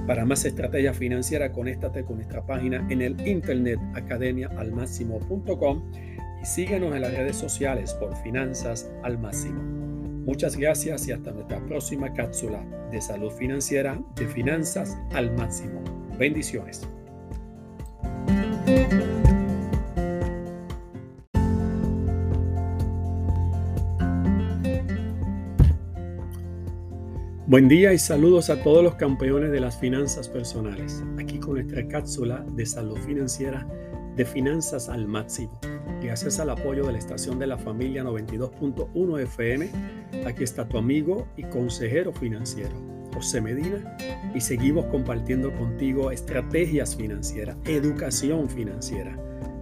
Para 0.05 0.25
más 0.25 0.45
estrategia 0.45 0.93
financiera, 0.93 1.51
conéctate 1.51 2.03
con 2.03 2.17
nuestra 2.17 2.45
página 2.45 2.85
en 2.91 3.01
el 3.01 3.27
internet 3.27 3.79
academiaalmáximo.com 3.95 5.91
y 6.41 6.45
síguenos 6.45 6.95
en 6.95 7.01
las 7.01 7.13
redes 7.13 7.35
sociales 7.35 7.93
por 7.93 8.15
Finanzas 8.23 8.89
al 9.03 9.17
Máximo. 9.17 9.61
Muchas 10.25 10.55
gracias 10.55 11.07
y 11.07 11.11
hasta 11.11 11.31
nuestra 11.31 11.59
próxima 11.65 12.13
cápsula 12.13 12.63
de 12.91 13.01
salud 13.01 13.31
financiera 13.31 13.99
de 14.15 14.27
Finanzas 14.27 14.97
al 15.13 15.35
Máximo. 15.35 15.81
Bendiciones. 16.17 16.87
Buen 27.49 27.67
día 27.67 27.93
y 27.93 27.97
saludos 27.97 28.51
a 28.51 28.61
todos 28.61 28.83
los 28.83 28.93
campeones 28.93 29.49
de 29.49 29.59
las 29.59 29.79
finanzas 29.79 30.29
personales. 30.29 31.03
Aquí 31.17 31.39
con 31.39 31.55
nuestra 31.55 31.87
cápsula 31.87 32.45
de 32.53 32.63
salud 32.63 32.99
financiera 32.99 33.67
de 34.15 34.23
Finanzas 34.23 34.87
al 34.87 35.07
Máximo. 35.07 35.59
Gracias 36.01 36.39
al 36.39 36.49
apoyo 36.49 36.85
de 36.85 36.93
la 36.93 36.97
estación 36.97 37.39
de 37.39 37.47
la 37.47 37.57
familia 37.57 38.03
92.1 38.03 39.21
FM, 39.21 39.69
aquí 40.25 40.43
está 40.43 40.67
tu 40.67 40.77
amigo 40.77 41.27
y 41.35 41.43
consejero 41.43 42.13
financiero, 42.13 42.71
José 43.13 43.41
Medina, 43.41 43.97
y 44.33 44.39
seguimos 44.39 44.85
compartiendo 44.85 45.53
contigo 45.53 46.09
estrategias 46.11 46.95
financieras, 46.95 47.57
educación 47.65 48.49
financiera, 48.49 49.17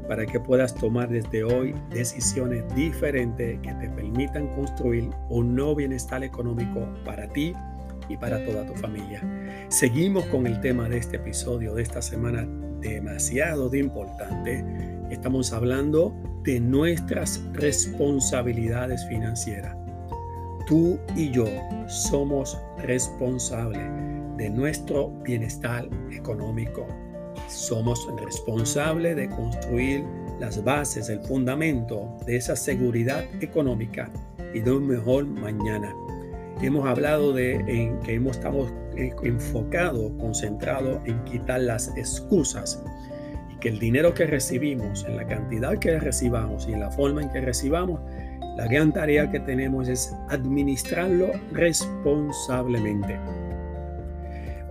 para 0.08 0.28
que 0.28 0.40
puedas 0.40 0.76
tomar 0.76 1.10
desde 1.10 1.44
hoy 1.44 1.74
decisiones 1.90 2.64
diferentes 2.76 3.60
que 3.60 3.74
te 3.74 3.90
permitan 3.90 4.48
construir 4.56 5.10
un 5.30 5.56
nuevo 5.56 5.76
bienestar 5.76 6.24
económico 6.24 6.88
para 7.04 7.28
ti 7.28 7.54
y 8.10 8.16
para 8.16 8.46
toda 8.46 8.64
tu 8.66 8.74
familia. 8.76 9.22
Seguimos 9.70 10.26
con 10.26 10.46
el 10.46 10.62
tema 10.62 10.88
de 10.88 10.98
este 10.98 11.18
episodio 11.18 11.74
de 11.74 11.82
esta 11.82 12.02
semana 12.02 12.48
demasiado 12.80 13.70
de 13.70 13.80
importante. 13.80 14.97
Estamos 15.10 15.54
hablando 15.54 16.16
de 16.44 16.60
nuestras 16.60 17.44
responsabilidades 17.54 19.06
financieras. 19.08 19.76
Tú 20.68 21.00
y 21.16 21.32
yo 21.32 21.46
somos 21.88 22.58
responsables 22.80 23.90
de 24.38 24.50
nuestro 24.50 25.10
bienestar 25.24 25.90
económico 26.12 26.86
somos 27.48 28.08
responsables 28.18 29.16
de 29.16 29.30
construir 29.30 30.04
las 30.40 30.64
bases, 30.64 31.10
el 31.10 31.20
fundamento 31.22 32.18
de 32.26 32.36
esa 32.36 32.56
seguridad 32.56 33.26
económica 33.42 34.12
y 34.54 34.60
de 34.60 34.72
un 34.72 34.88
mejor 34.88 35.26
mañana. 35.26 35.94
Hemos 36.62 36.88
hablado 36.88 37.34
de 37.34 37.56
en 37.56 38.00
que 38.00 38.16
hemos 38.16 38.38
estamos 38.38 38.72
eh, 38.96 39.14
enfocados, 39.24 40.12
concentrados 40.20 41.00
en 41.06 41.24
quitar 41.26 41.62
las 41.62 41.96
excusas 41.96 42.84
que 43.60 43.70
el 43.70 43.80
dinero 43.80 44.14
que 44.14 44.26
recibimos, 44.26 45.06
en 45.06 45.18
la 45.18 45.26
cantidad 45.26 45.78
que 45.78 46.00
recibamos 46.00 46.68
y 46.68 46.74
en 46.74 46.80
la 46.80 46.92
forma 46.92 47.22
en 47.22 47.30
que 47.30 47.42
recibamos, 47.42 48.00
la 48.58 48.68
gran 48.68 48.92
tarea 48.92 49.30
que 49.30 49.40
tenemos 49.40 49.88
es 49.88 50.14
administrarlo 50.30 51.32
responsablemente. 51.52 53.20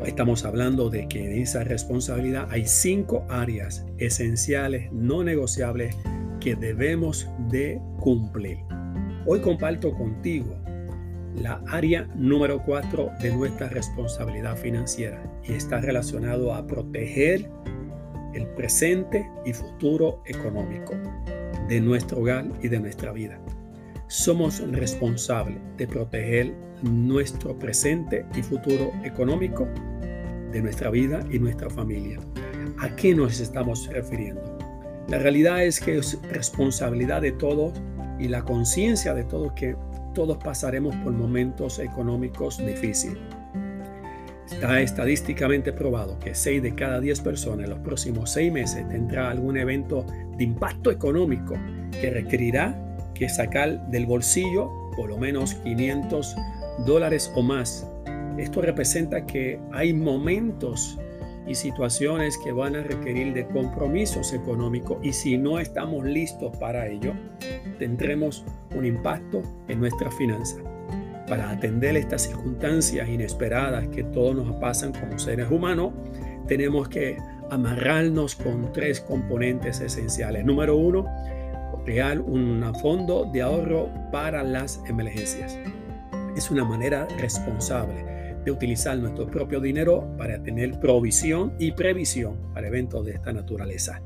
Estamos 0.04 0.44
hablando 0.44 0.90
de 0.90 1.08
que 1.08 1.24
en 1.24 1.42
esa 1.42 1.64
responsabilidad 1.64 2.48
hay 2.50 2.66
cinco 2.66 3.24
áreas 3.28 3.86
esenciales, 3.98 4.92
no 4.92 5.24
negociables, 5.24 5.96
que 6.40 6.54
debemos 6.54 7.28
de 7.48 7.80
cumplir. 7.98 8.58
Hoy 9.24 9.40
comparto 9.40 9.92
contigo 9.94 10.54
la 11.34 11.60
área 11.68 12.08
número 12.14 12.62
cuatro 12.64 13.10
de 13.20 13.32
nuestra 13.32 13.68
responsabilidad 13.68 14.56
financiera 14.56 15.22
y 15.44 15.52
está 15.52 15.80
relacionado 15.80 16.54
a 16.54 16.66
proteger 16.66 17.50
el 18.36 18.46
presente 18.48 19.28
y 19.44 19.52
futuro 19.52 20.22
económico 20.26 20.94
de 21.68 21.80
nuestro 21.80 22.20
hogar 22.20 22.46
y 22.62 22.68
de 22.68 22.78
nuestra 22.78 23.12
vida. 23.12 23.40
Somos 24.08 24.60
responsables 24.70 25.58
de 25.76 25.88
proteger 25.88 26.54
nuestro 26.82 27.58
presente 27.58 28.26
y 28.36 28.42
futuro 28.42 28.92
económico 29.04 29.66
de 30.52 30.60
nuestra 30.60 30.90
vida 30.90 31.20
y 31.30 31.38
nuestra 31.38 31.70
familia. 31.70 32.20
¿A 32.78 32.94
qué 32.94 33.14
nos 33.14 33.40
estamos 33.40 33.88
refiriendo? 33.88 34.56
La 35.08 35.18
realidad 35.18 35.64
es 35.64 35.80
que 35.80 35.98
es 35.98 36.20
responsabilidad 36.30 37.22
de 37.22 37.32
todos 37.32 37.72
y 38.18 38.28
la 38.28 38.42
conciencia 38.42 39.14
de 39.14 39.24
todos 39.24 39.52
que 39.52 39.76
todos 40.14 40.36
pasaremos 40.38 40.94
por 40.96 41.12
momentos 41.12 41.78
económicos 41.78 42.58
difíciles. 42.58 43.18
Está 44.50 44.80
estadísticamente 44.80 45.72
probado 45.72 46.18
que 46.20 46.34
6 46.34 46.62
de 46.62 46.74
cada 46.74 47.00
10 47.00 47.20
personas 47.20 47.64
en 47.64 47.70
los 47.70 47.80
próximos 47.80 48.30
6 48.30 48.52
meses 48.52 48.88
tendrá 48.88 49.30
algún 49.30 49.56
evento 49.56 50.06
de 50.36 50.44
impacto 50.44 50.90
económico 50.90 51.54
que 52.00 52.10
requerirá 52.10 52.80
que 53.14 53.28
sacar 53.28 53.90
del 53.90 54.06
bolsillo 54.06 54.70
por 54.96 55.08
lo 55.08 55.18
menos 55.18 55.54
500 55.54 56.36
dólares 56.86 57.32
o 57.34 57.42
más. 57.42 57.86
Esto 58.38 58.62
representa 58.62 59.26
que 59.26 59.58
hay 59.72 59.92
momentos 59.92 60.98
y 61.46 61.54
situaciones 61.54 62.38
que 62.38 62.52
van 62.52 62.76
a 62.76 62.82
requerir 62.82 63.32
de 63.32 63.46
compromisos 63.46 64.32
económicos 64.32 64.98
y 65.02 65.12
si 65.12 65.38
no 65.38 65.58
estamos 65.58 66.04
listos 66.04 66.56
para 66.58 66.86
ello, 66.86 67.14
tendremos 67.78 68.44
un 68.74 68.84
impacto 68.84 69.42
en 69.68 69.80
nuestra 69.80 70.10
finanza. 70.10 70.58
Para 71.28 71.50
atender 71.50 71.96
estas 71.96 72.22
circunstancias 72.22 73.08
inesperadas 73.08 73.88
que 73.88 74.04
todos 74.04 74.36
nos 74.36 74.56
pasan 74.56 74.92
como 74.92 75.18
seres 75.18 75.50
humanos, 75.50 75.92
tenemos 76.46 76.88
que 76.88 77.16
amarrarnos 77.50 78.36
con 78.36 78.72
tres 78.72 79.00
componentes 79.00 79.80
esenciales. 79.80 80.44
Número 80.44 80.76
uno, 80.76 81.06
crear 81.84 82.20
un 82.20 82.64
fondo 82.80 83.28
de 83.32 83.42
ahorro 83.42 83.88
para 84.12 84.42
las 84.42 84.80
emergencias. 84.88 85.58
Es 86.36 86.50
una 86.50 86.64
manera 86.64 87.06
responsable 87.18 88.04
de 88.44 88.50
utilizar 88.50 88.96
nuestro 88.98 89.26
propio 89.28 89.60
dinero 89.60 90.08
para 90.16 90.40
tener 90.42 90.78
provisión 90.78 91.54
y 91.58 91.72
previsión 91.72 92.36
para 92.54 92.68
eventos 92.68 93.04
de 93.04 93.12
esta 93.12 93.32
naturaleza. 93.32 94.00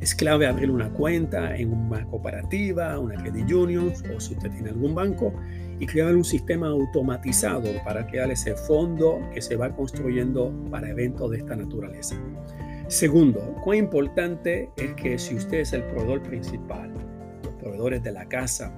Es 0.00 0.14
clave 0.14 0.46
abrir 0.46 0.70
una 0.70 0.90
cuenta 0.90 1.56
en 1.56 1.72
una 1.72 2.04
cooperativa, 2.04 2.98
una 2.98 3.16
credit 3.16 3.50
union 3.50 3.92
o 4.14 4.20
si 4.20 4.34
usted 4.34 4.50
tiene 4.50 4.70
algún 4.70 4.94
banco 4.94 5.32
y 5.80 5.86
crear 5.86 6.14
un 6.16 6.24
sistema 6.24 6.68
automatizado 6.68 7.70
para 7.84 8.06
crear 8.06 8.30
ese 8.30 8.54
fondo 8.54 9.20
que 9.32 9.40
se 9.40 9.56
va 9.56 9.74
construyendo 9.74 10.52
para 10.70 10.88
eventos 10.88 11.30
de 11.30 11.38
esta 11.38 11.56
naturaleza. 11.56 12.16
Segundo, 12.88 13.54
cuán 13.62 13.78
importante 13.78 14.70
es 14.76 14.94
que 14.94 15.18
si 15.18 15.36
usted 15.36 15.60
es 15.60 15.72
el 15.72 15.84
proveedor 15.84 16.22
principal, 16.22 16.92
los 17.44 17.52
proveedores 17.54 18.02
de 18.02 18.12
la 18.12 18.26
casa, 18.26 18.72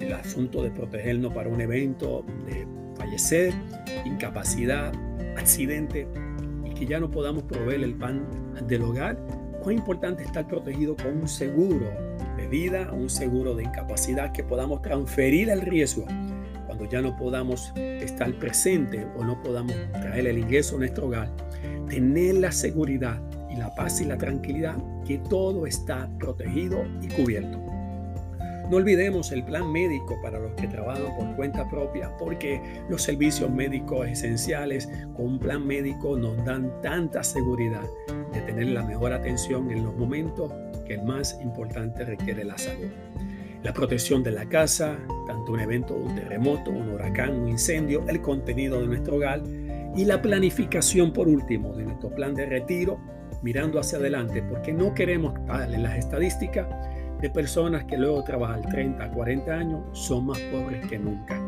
el 0.00 0.12
asunto 0.14 0.62
de 0.62 0.70
protegernos 0.70 1.34
para 1.34 1.48
un 1.48 1.60
evento 1.60 2.24
de 2.46 2.66
fallecer, 2.96 3.52
incapacidad, 4.04 4.92
accidente 5.36 6.08
y 6.64 6.70
que 6.74 6.86
ya 6.86 6.98
no 6.98 7.10
podamos 7.10 7.42
proveer 7.44 7.84
el 7.84 7.94
pan 7.94 8.26
del 8.66 8.82
hogar, 8.82 9.18
cuán 9.62 9.76
importante 9.76 10.22
estar 10.22 10.48
protegido 10.48 10.96
con 10.96 11.18
un 11.18 11.28
seguro 11.28 11.86
de 12.36 12.48
vida, 12.48 12.90
un 12.92 13.10
seguro 13.10 13.54
de 13.54 13.64
incapacidad 13.64 14.32
que 14.32 14.42
podamos 14.42 14.80
transferir 14.80 15.50
el 15.50 15.60
riesgo 15.60 16.06
cuando 16.80 16.96
ya 16.96 17.02
no 17.02 17.14
podamos 17.14 17.74
estar 17.76 18.32
presente 18.38 19.06
o 19.18 19.22
no 19.22 19.42
podamos 19.42 19.74
traer 19.92 20.26
el 20.26 20.38
ingreso 20.38 20.76
a 20.76 20.78
nuestro 20.78 21.08
hogar, 21.08 21.30
tener 21.90 22.36
la 22.36 22.52
seguridad 22.52 23.20
y 23.50 23.56
la 23.56 23.74
paz 23.74 24.00
y 24.00 24.06
la 24.06 24.16
tranquilidad 24.16 24.76
que 25.06 25.18
todo 25.18 25.66
está 25.66 26.08
protegido 26.18 26.82
y 27.02 27.08
cubierto. 27.08 27.58
No 28.70 28.76
olvidemos 28.78 29.30
el 29.30 29.44
plan 29.44 29.70
médico 29.70 30.16
para 30.22 30.38
los 30.38 30.52
que 30.52 30.68
trabajan 30.68 31.14
por 31.18 31.36
cuenta 31.36 31.68
propia, 31.68 32.16
porque 32.16 32.62
los 32.88 33.02
servicios 33.02 33.50
médicos 33.50 34.08
esenciales 34.08 34.88
con 35.14 35.26
un 35.26 35.38
plan 35.38 35.66
médico 35.66 36.16
nos 36.16 36.42
dan 36.46 36.80
tanta 36.80 37.22
seguridad 37.22 37.84
de 38.32 38.40
tener 38.40 38.68
la 38.68 38.84
mejor 38.84 39.12
atención 39.12 39.70
en 39.70 39.84
los 39.84 39.94
momentos 39.96 40.50
que 40.86 40.94
el 40.94 41.02
más 41.02 41.38
importante 41.42 42.06
requiere 42.06 42.42
la 42.42 42.56
salud. 42.56 42.88
La 43.62 43.72
protección 43.74 44.22
de 44.22 44.30
la 44.30 44.48
casa, 44.48 44.98
tanto 45.26 45.52
un 45.52 45.60
evento, 45.60 45.94
un 45.94 46.14
terremoto, 46.14 46.70
un 46.70 46.92
huracán, 46.92 47.34
un 47.34 47.48
incendio, 47.48 48.04
el 48.08 48.22
contenido 48.22 48.80
de 48.80 48.86
nuestro 48.86 49.16
hogar 49.16 49.42
y 49.96 50.04
la 50.04 50.22
planificación 50.22 51.12
por 51.12 51.28
último 51.28 51.74
de 51.74 51.84
nuestro 51.84 52.14
plan 52.14 52.34
de 52.34 52.46
retiro 52.46 52.98
mirando 53.42 53.78
hacia 53.78 53.98
adelante 53.98 54.42
porque 54.42 54.72
no 54.72 54.94
queremos 54.94 55.34
darle 55.46 55.78
las 55.78 55.98
estadísticas 55.98 56.66
de 57.20 57.30
personas 57.30 57.84
que 57.84 57.98
luego 57.98 58.24
trabajan 58.24 58.62
30, 58.62 59.10
40 59.10 59.52
años 59.52 59.80
son 59.92 60.26
más 60.26 60.38
pobres 60.52 60.86
que 60.86 60.98
nunca. 60.98 61.38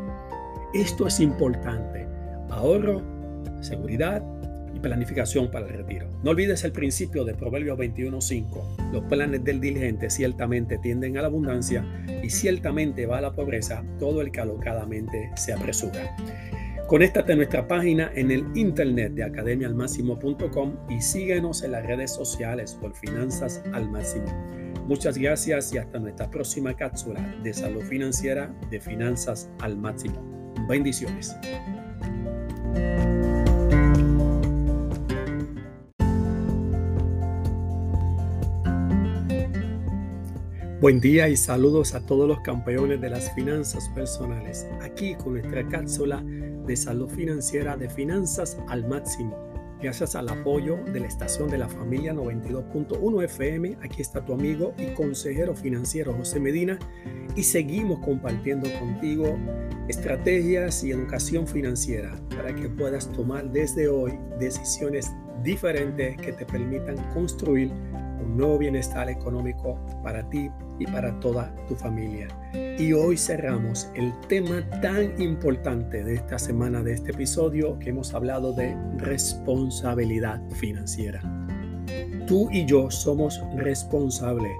Esto 0.73 1.07
es 1.07 1.19
importante. 1.19 2.07
Ahorro, 2.49 3.01
seguridad 3.61 4.23
planificación 4.83 5.49
para 5.49 5.65
el 5.65 5.73
retiro. 5.73 6.07
No 6.21 6.29
olvides 6.29 6.63
el 6.63 6.71
principio 6.71 7.25
de 7.25 7.33
Proverbios 7.33 7.79
21.5. 7.79 8.91
Los 8.91 9.03
planes 9.05 9.43
del 9.43 9.59
diligente 9.59 10.11
ciertamente 10.11 10.77
tienden 10.77 11.17
a 11.17 11.21
la 11.21 11.27
abundancia 11.27 11.83
y 12.21 12.29
ciertamente 12.29 13.07
va 13.07 13.17
a 13.17 13.21
la 13.21 13.33
pobreza 13.33 13.83
todo 13.97 14.21
el 14.21 14.31
que 14.31 14.41
alocadamente 14.41 15.31
se 15.35 15.53
apresura. 15.53 16.15
Conéctate 16.87 17.33
a 17.33 17.35
nuestra 17.35 17.67
página 17.67 18.11
en 18.13 18.29
el 18.29 18.45
internet 18.53 19.13
de 19.13 19.23
academialmáximo.com 19.23 20.75
y 20.89 21.01
síguenos 21.01 21.63
en 21.63 21.71
las 21.71 21.87
redes 21.87 22.11
sociales 22.11 22.77
por 22.79 22.93
Finanzas 22.93 23.63
al 23.73 23.89
Máximo. 23.89 24.27
Muchas 24.87 25.17
gracias 25.17 25.73
y 25.73 25.77
hasta 25.77 25.97
nuestra 25.97 26.29
próxima 26.29 26.75
cápsula 26.75 27.21
de 27.41 27.53
salud 27.53 27.83
financiera 27.83 28.53
de 28.69 28.81
finanzas 28.81 29.49
al 29.59 29.77
máximo. 29.77 30.53
Bendiciones. 30.67 31.35
Buen 40.83 40.99
día 40.99 41.29
y 41.29 41.37
saludos 41.37 41.95
a 41.95 42.05
todos 42.05 42.27
los 42.27 42.41
campeones 42.41 42.99
de 42.99 43.09
las 43.09 43.33
finanzas 43.33 43.87
personales, 43.95 44.67
aquí 44.81 45.15
con 45.15 45.35
nuestra 45.35 45.65
cápsula 45.69 46.21
de 46.21 46.75
salud 46.75 47.07
financiera 47.07 47.77
de 47.77 47.89
finanzas 47.89 48.57
al 48.67 48.85
máximo. 48.85 49.33
Gracias 49.81 50.13
al 50.13 50.27
apoyo 50.27 50.75
de 50.91 50.99
la 50.99 51.07
estación 51.07 51.49
de 51.49 51.57
la 51.57 51.69
familia 51.69 52.13
92.1 52.13 53.23
FM, 53.23 53.77
aquí 53.81 54.01
está 54.01 54.25
tu 54.25 54.33
amigo 54.33 54.73
y 54.77 54.87
consejero 54.87 55.55
financiero 55.55 56.13
José 56.15 56.41
Medina 56.41 56.77
y 57.33 57.43
seguimos 57.43 57.99
compartiendo 57.99 58.69
contigo 58.77 59.37
estrategias 59.87 60.83
y 60.83 60.91
educación 60.91 61.47
financiera 61.47 62.13
para 62.35 62.53
que 62.53 62.67
puedas 62.67 63.09
tomar 63.13 63.49
desde 63.49 63.87
hoy 63.87 64.19
decisiones 64.37 65.09
diferentes 65.43 66.17
que 66.17 66.33
te 66.33 66.45
permitan 66.45 66.97
construir 67.13 67.71
un 67.71 68.35
nuevo 68.35 68.57
bienestar 68.57 69.09
económico 69.09 69.79
para 70.03 70.29
ti 70.29 70.49
y 70.83 70.91
para 70.91 71.17
toda 71.19 71.53
tu 71.67 71.75
familia. 71.75 72.27
Y 72.77 72.93
hoy 72.93 73.17
cerramos 73.17 73.89
el 73.95 74.13
tema 74.27 74.63
tan 74.81 75.19
importante 75.21 76.03
de 76.03 76.15
esta 76.15 76.37
semana, 76.37 76.83
de 76.83 76.93
este 76.93 77.11
episodio, 77.11 77.79
que 77.79 77.89
hemos 77.89 78.13
hablado 78.13 78.53
de 78.53 78.75
responsabilidad 78.97 80.41
financiera. 80.51 81.21
Tú 82.27 82.49
y 82.51 82.65
yo 82.65 82.91
somos 82.91 83.41
responsables 83.55 84.51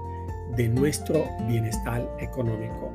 de 0.56 0.68
nuestro 0.68 1.24
bienestar 1.48 2.08
económico. 2.20 2.92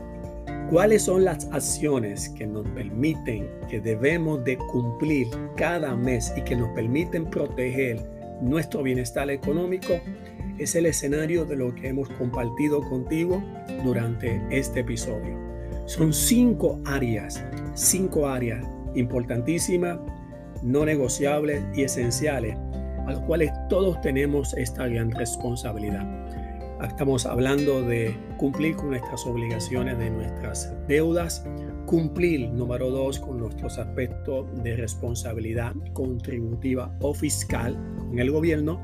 ¿Cuáles 0.70 1.04
son 1.04 1.26
las 1.26 1.46
acciones 1.52 2.30
que 2.30 2.46
nos 2.46 2.68
permiten, 2.70 3.50
que 3.70 3.82
debemos 3.82 4.44
de 4.44 4.58
cumplir 4.58 5.28
cada 5.56 5.96
mes 5.96 6.32
y 6.38 6.42
que 6.42 6.56
nos 6.56 6.70
permiten 6.70 7.26
proteger 7.26 8.00
nuestro 8.42 8.84
bienestar 8.84 9.30
económico? 9.32 10.00
Es 10.60 10.76
el 10.76 10.88
escenario 10.88 11.46
de 11.46 11.56
lo 11.56 11.74
que 11.74 11.88
hemos 11.88 12.10
compartido 12.10 12.82
contigo 12.82 13.42
durante 13.86 14.42
este 14.52 14.82
episodio. 14.82 15.38
Son 15.86 16.12
cinco 16.12 16.82
áreas, 16.86 17.42
cinco 17.76 18.28
áreas 18.28 18.68
importantísimas, 18.94 20.00
no 20.62 20.84
negociables 20.84 21.64
y 21.74 21.84
esenciales, 21.84 22.58
a 23.08 23.14
las 23.14 23.20
cuales 23.22 23.52
todos 23.70 24.02
tenemos 24.02 24.54
esta 24.56 24.86
gran 24.88 25.12
responsabilidad. 25.12 26.06
Estamos 26.84 27.26
hablando 27.26 27.82
de 27.82 28.14
cumplir 28.38 28.76
con 28.76 28.90
nuestras 28.90 29.26
obligaciones 29.26 29.98
de 29.98 30.10
nuestras 30.10 30.76
deudas, 30.90 31.46
cumplir, 31.86 32.50
número 32.50 32.90
dos, 32.90 33.18
con 33.18 33.40
nuestros 33.40 33.78
aspectos 33.78 34.46
de 34.62 34.76
responsabilidad 34.76 35.74
contributiva 35.94 36.94
o 37.00 37.14
fiscal 37.14 37.78
con 37.98 38.20
el 38.20 38.30
gobierno. 38.30 38.82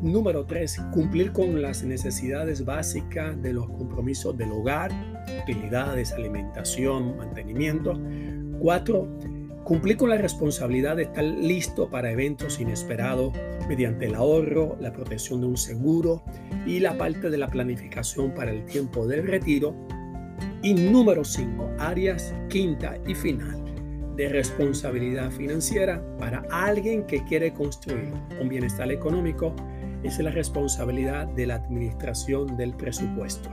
Número 0.00 0.44
tres, 0.44 0.80
cumplir 0.92 1.32
con 1.32 1.60
las 1.60 1.82
necesidades 1.82 2.64
básicas 2.64 3.40
de 3.42 3.52
los 3.52 3.66
compromisos 3.68 4.36
del 4.36 4.52
hogar, 4.52 4.90
utilidades, 5.42 6.12
alimentación, 6.12 7.16
mantenimiento. 7.16 8.00
Cuatro, 8.58 9.08
Cumplir 9.64 9.96
con 9.96 10.10
la 10.10 10.16
responsabilidad 10.16 10.96
de 10.96 11.04
estar 11.04 11.22
listo 11.22 11.88
para 11.88 12.10
eventos 12.10 12.60
inesperados 12.60 13.32
mediante 13.68 14.06
el 14.06 14.16
ahorro, 14.16 14.76
la 14.80 14.92
protección 14.92 15.40
de 15.40 15.46
un 15.46 15.56
seguro 15.56 16.24
y 16.66 16.80
la 16.80 16.98
parte 16.98 17.30
de 17.30 17.38
la 17.38 17.48
planificación 17.48 18.34
para 18.34 18.50
el 18.50 18.64
tiempo 18.64 19.06
del 19.06 19.24
retiro. 19.24 19.74
Y 20.62 20.74
número 20.74 21.24
5, 21.24 21.76
áreas 21.78 22.34
quinta 22.48 22.98
y 23.06 23.14
final 23.14 23.61
de 24.16 24.28
responsabilidad 24.28 25.30
financiera 25.30 26.02
para 26.18 26.42
alguien 26.50 27.04
que 27.06 27.24
quiere 27.24 27.52
construir 27.52 28.12
un 28.40 28.48
bienestar 28.48 28.90
económico 28.90 29.54
es 30.02 30.18
la 30.18 30.30
responsabilidad 30.30 31.26
de 31.28 31.46
la 31.46 31.56
administración 31.56 32.56
del 32.56 32.74
presupuesto. 32.74 33.50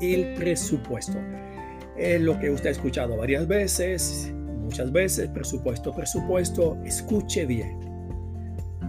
El 0.00 0.34
presupuesto 0.34 1.18
es 1.96 2.20
lo 2.20 2.38
que 2.38 2.50
usted 2.50 2.68
ha 2.68 2.72
escuchado 2.72 3.16
varias 3.16 3.48
veces, 3.48 4.32
Muchas 4.68 4.92
veces, 4.92 5.30
presupuesto, 5.30 5.94
presupuesto, 5.94 6.76
escuche 6.84 7.46
bien. 7.46 7.78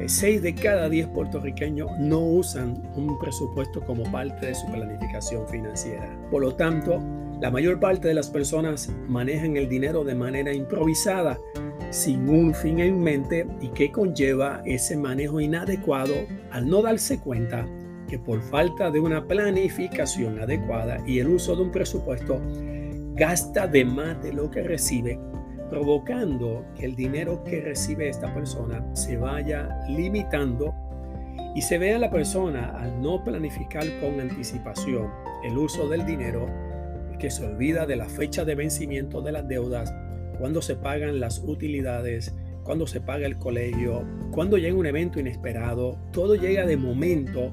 Seis 0.08 0.42
de 0.42 0.54
cada 0.54 0.90
diez 0.90 1.08
puertorriqueños 1.08 1.90
no 1.98 2.20
usan 2.20 2.84
un 2.98 3.18
presupuesto 3.18 3.80
como 3.86 4.04
parte 4.12 4.48
de 4.48 4.56
su 4.56 4.70
planificación 4.70 5.48
financiera. 5.48 6.20
Por 6.30 6.42
lo 6.42 6.54
tanto, 6.54 7.02
la 7.40 7.52
mayor 7.52 7.80
parte 7.80 8.08
de 8.08 8.14
las 8.14 8.30
personas 8.30 8.92
manejan 9.08 9.56
el 9.56 9.70
dinero 9.70 10.04
de 10.04 10.16
manera 10.16 10.54
improvisada, 10.54 11.38
sin 11.90 12.30
un 12.30 12.54
fin 12.54 12.80
en 12.80 13.00
mente 13.00 13.48
y 13.62 13.70
que 13.70 13.92
conlleva 13.92 14.62
ese 14.66 14.98
manejo 14.98 15.40
inadecuado 15.40 16.14
al 16.52 16.68
no 16.68 16.82
darse 16.82 17.20
cuenta 17.20 17.66
que 18.08 18.20
por 18.20 18.42
falta 18.42 18.92
de 18.92 19.00
una 19.00 19.26
planificación 19.26 20.40
adecuada 20.40 20.98
y 21.08 21.20
el 21.20 21.30
uso 21.30 21.56
de 21.56 21.62
un 21.64 21.72
presupuesto, 21.72 22.42
gasta 23.14 23.68
de 23.68 23.86
más 23.86 24.22
de 24.22 24.34
lo 24.34 24.52
que 24.52 24.62
recibe 24.64 25.20
provocando 25.70 26.66
que 26.76 26.86
el 26.86 26.96
dinero 26.96 27.44
que 27.44 27.62
recibe 27.62 28.10
esta 28.10 28.34
persona 28.34 28.84
se 28.96 29.18
vaya 29.18 29.70
limitando 29.88 30.74
y 31.56 31.62
se 31.62 31.78
vea 31.78 32.00
la 32.00 32.10
persona 32.10 32.76
al 32.78 33.02
no 33.02 33.24
planificar 33.24 33.86
con 34.00 34.20
anticipación 34.20 35.10
el 35.44 35.58
uso 35.58 35.88
del 35.88 36.06
dinero 36.06 36.48
que 37.20 37.30
se 37.30 37.46
olvida 37.46 37.86
de 37.86 37.96
la 37.96 38.10
fecha 38.10 38.46
de 38.46 38.56
vencimiento 38.56 39.22
de 39.22 39.32
las 39.32 39.48
deudas, 39.48 39.94
cuando 40.40 40.62
se 40.62 40.76
pagan 40.76 41.20
las 41.20 41.40
utilidades, 41.46 42.34
cuando 42.64 42.88
se 42.88 43.02
paga 43.02 43.28
el 43.28 43.38
colegio, 43.38 44.06
cuando 44.32 44.58
llega 44.58 44.76
un 44.76 44.86
evento 44.86 45.20
inesperado, 45.20 46.00
todo 46.12 46.36
llega 46.36 46.66
de 46.66 46.78
momento 46.78 47.52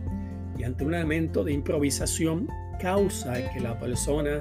y 0.56 0.64
ante 0.64 0.84
un 0.84 0.94
elemento 0.94 1.44
de 1.44 1.52
improvisación 1.52 2.48
causa 2.80 3.50
que 3.52 3.60
la 3.60 3.78
persona 3.78 4.40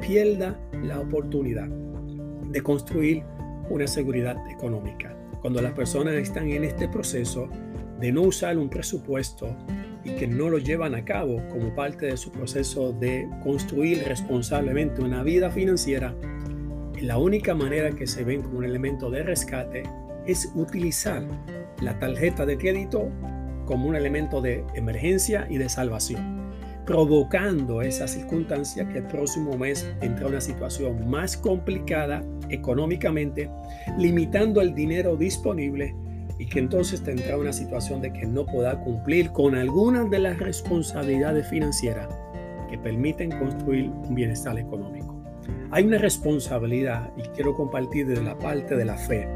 pierda 0.00 0.58
la 0.82 1.00
oportunidad 1.00 1.68
de 1.68 2.62
construir 2.62 3.22
una 3.70 3.86
seguridad 3.86 4.36
económica. 4.50 5.16
Cuando 5.40 5.62
las 5.62 5.72
personas 5.72 6.14
están 6.14 6.50
en 6.50 6.64
este 6.64 6.88
proceso 6.88 7.48
de 8.00 8.12
no 8.12 8.22
usar 8.22 8.58
un 8.58 8.68
presupuesto 8.68 9.56
y 10.06 10.10
que 10.10 10.28
no 10.28 10.48
lo 10.48 10.58
llevan 10.58 10.94
a 10.94 11.04
cabo 11.04 11.42
como 11.48 11.74
parte 11.74 12.06
de 12.06 12.16
su 12.16 12.30
proceso 12.30 12.92
de 12.92 13.28
construir 13.42 14.04
responsablemente 14.06 15.02
una 15.02 15.24
vida 15.24 15.50
financiera, 15.50 16.14
la 17.00 17.18
única 17.18 17.54
manera 17.54 17.90
que 17.90 18.06
se 18.06 18.22
ven 18.22 18.42
como 18.42 18.58
un 18.58 18.64
elemento 18.64 19.10
de 19.10 19.24
rescate 19.24 19.82
es 20.26 20.50
utilizar 20.54 21.26
la 21.80 21.98
tarjeta 21.98 22.46
de 22.46 22.56
crédito 22.56 23.10
como 23.66 23.88
un 23.88 23.96
elemento 23.96 24.40
de 24.40 24.64
emergencia 24.74 25.46
y 25.50 25.58
de 25.58 25.68
salvación 25.68 26.36
provocando 26.86 27.82
esa 27.82 28.06
circunstancia 28.06 28.88
que 28.88 28.98
el 28.98 29.06
próximo 29.08 29.58
mes 29.58 29.92
entra 30.00 30.28
una 30.28 30.40
situación 30.40 31.10
más 31.10 31.36
complicada 31.36 32.22
económicamente, 32.48 33.50
limitando 33.98 34.60
el 34.60 34.72
dinero 34.72 35.16
disponible 35.16 35.96
y 36.38 36.46
que 36.46 36.58
entonces 36.58 37.02
tendrá 37.02 37.38
una 37.38 37.52
situación 37.52 38.00
de 38.00 38.12
que 38.12 38.26
no 38.26 38.44
pueda 38.44 38.78
cumplir 38.80 39.30
con 39.32 39.54
algunas 39.54 40.10
de 40.10 40.18
las 40.18 40.38
responsabilidades 40.38 41.48
financieras 41.48 42.08
que 42.70 42.78
permiten 42.78 43.30
construir 43.30 43.88
un 43.88 44.14
bienestar 44.14 44.58
económico. 44.58 45.16
Hay 45.70 45.84
una 45.84 45.98
responsabilidad 45.98 47.10
y 47.16 47.22
quiero 47.34 47.54
compartir 47.54 48.06
desde 48.06 48.22
la 48.22 48.38
parte 48.38 48.76
de 48.76 48.84
la 48.84 48.96
fe. 48.96 49.28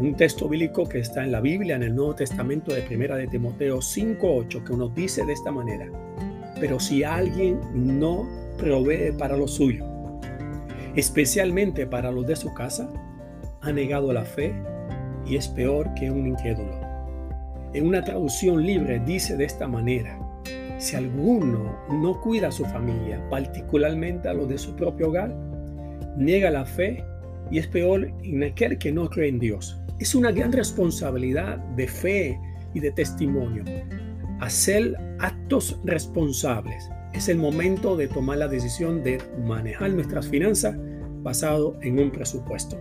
Un 0.00 0.14
texto 0.16 0.48
bíblico 0.48 0.88
que 0.88 1.00
está 1.00 1.24
en 1.24 1.32
la 1.32 1.40
Biblia, 1.40 1.76
en 1.76 1.82
el 1.82 1.94
Nuevo 1.94 2.14
Testamento 2.14 2.72
de 2.72 2.82
Primera 2.82 3.16
de 3.16 3.26
Timoteo 3.26 3.78
5.8, 3.78 4.64
que 4.64 4.76
nos 4.76 4.94
dice 4.94 5.24
de 5.26 5.32
esta 5.34 5.50
manera, 5.50 5.88
pero 6.58 6.80
si 6.80 7.04
alguien 7.04 7.60
no 7.74 8.26
provee 8.56 9.12
para 9.12 9.36
lo 9.36 9.46
suyo, 9.46 9.84
especialmente 10.94 11.86
para 11.86 12.10
los 12.10 12.26
de 12.26 12.36
su 12.36 12.52
casa, 12.54 12.90
ha 13.60 13.72
negado 13.72 14.12
la 14.12 14.24
fe 14.24 14.54
y 15.26 15.36
es 15.36 15.48
peor 15.48 15.92
que 15.94 16.10
un 16.10 16.26
incrédulo. 16.26 16.78
En 17.72 17.86
una 17.86 18.02
traducción 18.02 18.64
libre 18.64 19.00
dice 19.06 19.36
de 19.36 19.44
esta 19.44 19.68
manera, 19.68 20.18
si 20.78 20.96
alguno 20.96 21.78
no 21.90 22.20
cuida 22.20 22.48
a 22.48 22.52
su 22.52 22.64
familia, 22.64 23.22
particularmente 23.30 24.28
a 24.28 24.34
los 24.34 24.48
de 24.48 24.58
su 24.58 24.74
propio 24.74 25.08
hogar, 25.08 25.34
niega 26.16 26.50
la 26.50 26.64
fe 26.64 27.04
y 27.50 27.58
es 27.58 27.66
peor 27.66 28.12
en 28.22 28.42
aquel 28.42 28.78
que 28.78 28.92
no 28.92 29.08
cree 29.08 29.28
en 29.28 29.38
Dios. 29.38 29.78
Es 29.98 30.14
una 30.14 30.32
gran 30.32 30.52
responsabilidad 30.52 31.58
de 31.76 31.86
fe 31.86 32.40
y 32.74 32.80
de 32.80 32.90
testimonio 32.92 33.64
hacer 34.40 34.96
actos 35.18 35.78
responsables. 35.84 36.90
Es 37.12 37.28
el 37.28 37.36
momento 37.36 37.96
de 37.96 38.08
tomar 38.08 38.38
la 38.38 38.48
decisión 38.48 39.02
de 39.04 39.18
manejar 39.44 39.90
nuestras 39.90 40.28
finanzas 40.28 40.76
basado 41.22 41.78
en 41.82 41.98
un 41.98 42.10
presupuesto. 42.10 42.78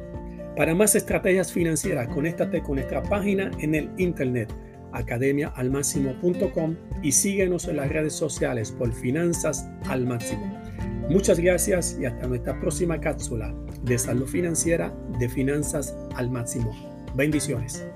Para 0.59 0.75
más 0.75 0.93
estrategias 0.93 1.53
financieras, 1.53 2.09
conéctate 2.09 2.61
con 2.61 2.75
nuestra 2.75 3.01
página 3.01 3.49
en 3.59 3.75
el 3.75 3.89
internet 3.95 4.53
academiaalmáximo.com 4.91 6.75
y 7.01 7.13
síguenos 7.13 7.69
en 7.69 7.77
las 7.77 7.87
redes 7.87 8.11
sociales 8.11 8.69
por 8.69 8.91
Finanzas 8.91 9.69
al 9.87 10.05
Máximo. 10.05 10.61
Muchas 11.07 11.39
gracias 11.39 11.97
y 11.97 12.05
hasta 12.05 12.27
nuestra 12.27 12.59
próxima 12.59 12.99
cápsula 12.99 13.55
de 13.83 13.97
salud 13.97 14.27
financiera 14.27 14.93
de 15.17 15.29
Finanzas 15.29 15.95
al 16.15 16.29
Máximo. 16.29 16.71
Bendiciones. 17.15 17.87